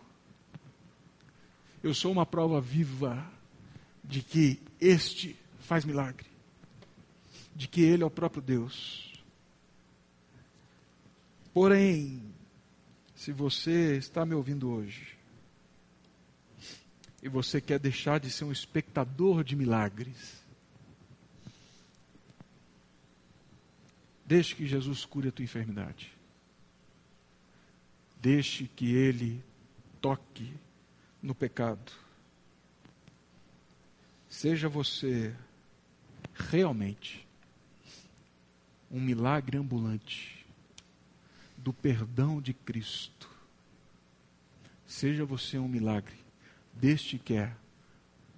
Eu 1.82 1.92
sou 1.92 2.10
uma 2.10 2.24
prova 2.24 2.62
viva 2.62 3.30
de 4.02 4.22
que 4.22 4.58
este 4.80 5.36
faz 5.60 5.84
milagre, 5.84 6.26
de 7.54 7.68
que 7.68 7.82
Ele 7.82 8.02
é 8.02 8.06
o 8.06 8.10
próprio 8.10 8.40
Deus. 8.40 9.22
Porém, 11.52 12.22
se 13.14 13.32
você 13.32 13.98
está 13.98 14.24
me 14.24 14.34
ouvindo 14.34 14.70
hoje 14.70 15.14
e 17.22 17.28
você 17.28 17.60
quer 17.60 17.78
deixar 17.78 18.18
de 18.18 18.30
ser 18.30 18.44
um 18.44 18.52
espectador 18.52 19.44
de 19.44 19.54
milagres, 19.54 20.42
deixe 24.24 24.54
que 24.54 24.66
Jesus 24.66 25.04
cure 25.04 25.28
a 25.28 25.32
tua 25.32 25.44
enfermidade. 25.44 26.13
Deixe 28.24 28.66
que 28.66 28.94
Ele 28.94 29.44
toque 30.00 30.50
no 31.22 31.34
pecado 31.34 31.92
Seja 34.34 34.68
você 34.68 35.32
realmente 36.34 37.24
um 38.90 39.00
milagre 39.00 39.58
ambulante 39.58 40.44
do 41.56 41.72
perdão 41.72 42.40
de 42.40 42.52
Cristo. 42.52 43.30
Seja 44.86 45.24
você 45.24 45.56
um 45.56 45.68
milagre 45.68 46.16
deste 46.72 47.16
que 47.16 47.34
é 47.34 47.54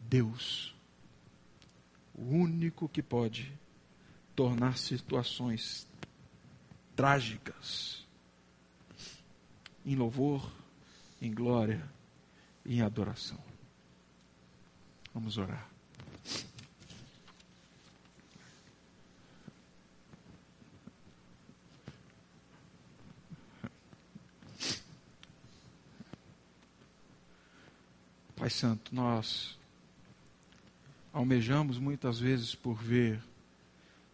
Deus, 0.02 0.74
o 2.12 2.24
único 2.24 2.90
que 2.90 3.02
pode 3.02 3.50
tornar 4.34 4.76
situações 4.76 5.88
trágicas 6.94 8.05
em 9.86 9.94
louvor, 9.94 10.50
em 11.22 11.32
glória 11.32 11.88
e 12.64 12.78
em 12.78 12.80
adoração. 12.82 13.38
Vamos 15.14 15.38
orar. 15.38 15.70
Pai 28.34 28.50
Santo, 28.50 28.94
nós 28.94 29.56
almejamos 31.12 31.78
muitas 31.78 32.18
vezes 32.18 32.54
por 32.54 32.74
ver 32.74 33.20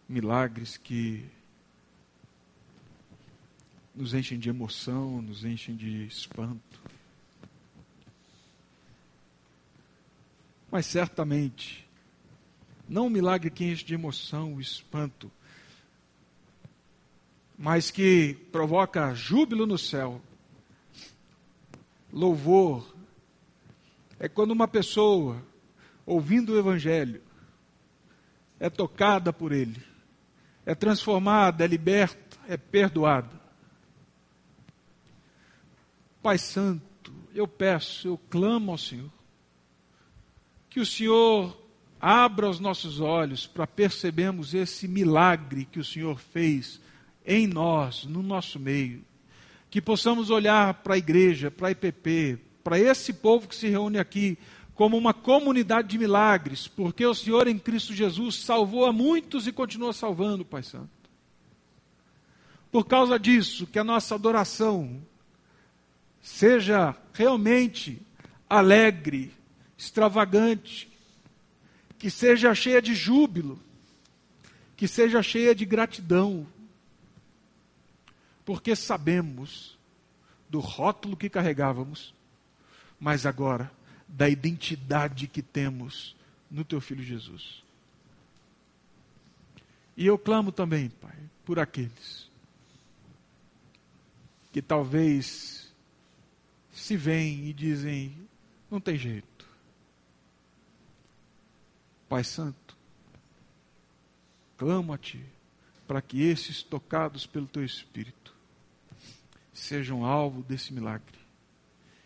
milagres 0.07 0.77
que 0.77 1.29
nos 3.95 4.13
enchem 4.13 4.39
de 4.39 4.49
emoção, 4.49 5.21
nos 5.21 5.45
enchem 5.45 5.75
de 5.75 6.05
espanto. 6.05 6.81
Mas 10.71 10.87
certamente, 10.87 11.87
não 12.89 13.05
um 13.05 13.09
milagre 13.09 13.51
que 13.51 13.63
enche 13.63 13.85
de 13.85 13.93
emoção, 13.93 14.55
o 14.55 14.61
espanto, 14.61 15.31
mas 17.57 17.91
que 17.91 18.33
provoca 18.51 19.13
júbilo 19.13 19.67
no 19.67 19.77
céu, 19.77 20.19
louvor, 22.11 22.95
é 24.19 24.27
quando 24.27 24.51
uma 24.51 24.67
pessoa, 24.67 25.45
ouvindo 26.05 26.53
o 26.53 26.57
Evangelho, 26.57 27.21
é 28.59 28.69
tocada 28.69 29.31
por 29.31 29.51
ele, 29.51 29.81
é 30.65 30.73
transformada, 30.73 31.63
é 31.63 31.67
liberta, 31.67 32.39
é 32.47 32.57
perdoada. 32.57 33.42
Pai 36.23 36.37
Santo, 36.37 37.11
eu 37.35 37.45
peço, 37.45 38.07
eu 38.07 38.17
clamo 38.29 38.71
ao 38.71 38.77
Senhor, 38.77 39.11
que 40.69 40.79
o 40.79 40.85
Senhor 40.85 41.53
abra 41.99 42.49
os 42.49 42.61
nossos 42.61 43.01
olhos 43.01 43.45
para 43.45 43.67
percebermos 43.67 44.53
esse 44.53 44.87
milagre 44.87 45.67
que 45.69 45.81
o 45.81 45.83
Senhor 45.83 46.17
fez 46.17 46.79
em 47.25 47.45
nós, 47.45 48.05
no 48.05 48.23
nosso 48.23 48.57
meio. 48.57 49.03
Que 49.69 49.81
possamos 49.81 50.29
olhar 50.29 50.75
para 50.75 50.93
a 50.93 50.97
igreja, 50.97 51.51
para 51.51 51.67
a 51.67 51.71
IPP, 51.71 52.39
para 52.63 52.79
esse 52.79 53.11
povo 53.11 53.45
que 53.45 53.55
se 53.55 53.67
reúne 53.67 53.99
aqui, 53.99 54.37
como 54.75 54.97
uma 54.97 55.13
comunidade 55.13 55.89
de 55.89 55.97
milagres, 55.97 56.69
porque 56.69 57.05
o 57.05 57.13
Senhor 57.13 57.49
em 57.49 57.59
Cristo 57.59 57.93
Jesus 57.93 58.35
salvou 58.45 58.85
a 58.85 58.93
muitos 58.93 59.45
e 59.45 59.51
continua 59.51 59.91
salvando, 59.91 60.45
Pai 60.45 60.63
Santo. 60.63 60.89
Por 62.71 62.85
causa 62.85 63.19
disso, 63.19 63.67
que 63.67 63.77
a 63.77 63.83
nossa 63.83 64.15
adoração 64.15 65.01
seja 66.23 66.95
realmente 67.13 68.01
alegre, 68.49 69.33
extravagante, 69.77 70.89
que 71.99 72.09
seja 72.09 72.55
cheia 72.55 72.81
de 72.81 72.95
júbilo, 72.95 73.59
que 74.77 74.87
seja 74.87 75.21
cheia 75.21 75.53
de 75.53 75.65
gratidão, 75.65 76.47
porque 78.45 78.73
sabemos 78.73 79.77
do 80.49 80.59
rótulo 80.59 81.17
que 81.17 81.29
carregávamos, 81.29 82.15
mas 82.97 83.25
agora 83.25 83.69
da 84.07 84.29
identidade 84.29 85.27
que 85.27 85.41
temos 85.41 86.15
no 86.49 86.63
teu 86.63 86.79
filho 86.79 87.03
Jesus. 87.03 87.63
E 89.97 90.05
eu 90.05 90.17
clamo 90.17 90.51
também, 90.51 90.89
Pai, 90.89 91.17
por 91.43 91.59
aqueles 91.59 92.31
que 94.51 94.61
talvez 94.61 95.62
se 96.73 96.97
veem 96.97 97.47
e 97.47 97.53
dizem: 97.53 98.27
não 98.69 98.81
tem 98.81 98.97
jeito. 98.97 99.47
Pai 102.09 102.23
Santo, 102.23 102.75
clamo 104.57 104.91
a 104.91 104.97
Ti 104.97 105.23
para 105.87 106.01
que 106.01 106.21
esses 106.23 106.63
tocados 106.63 107.25
pelo 107.25 107.47
Teu 107.47 107.63
Espírito 107.63 108.33
sejam 109.53 110.05
alvo 110.05 110.41
desse 110.41 110.73
milagre 110.73 111.19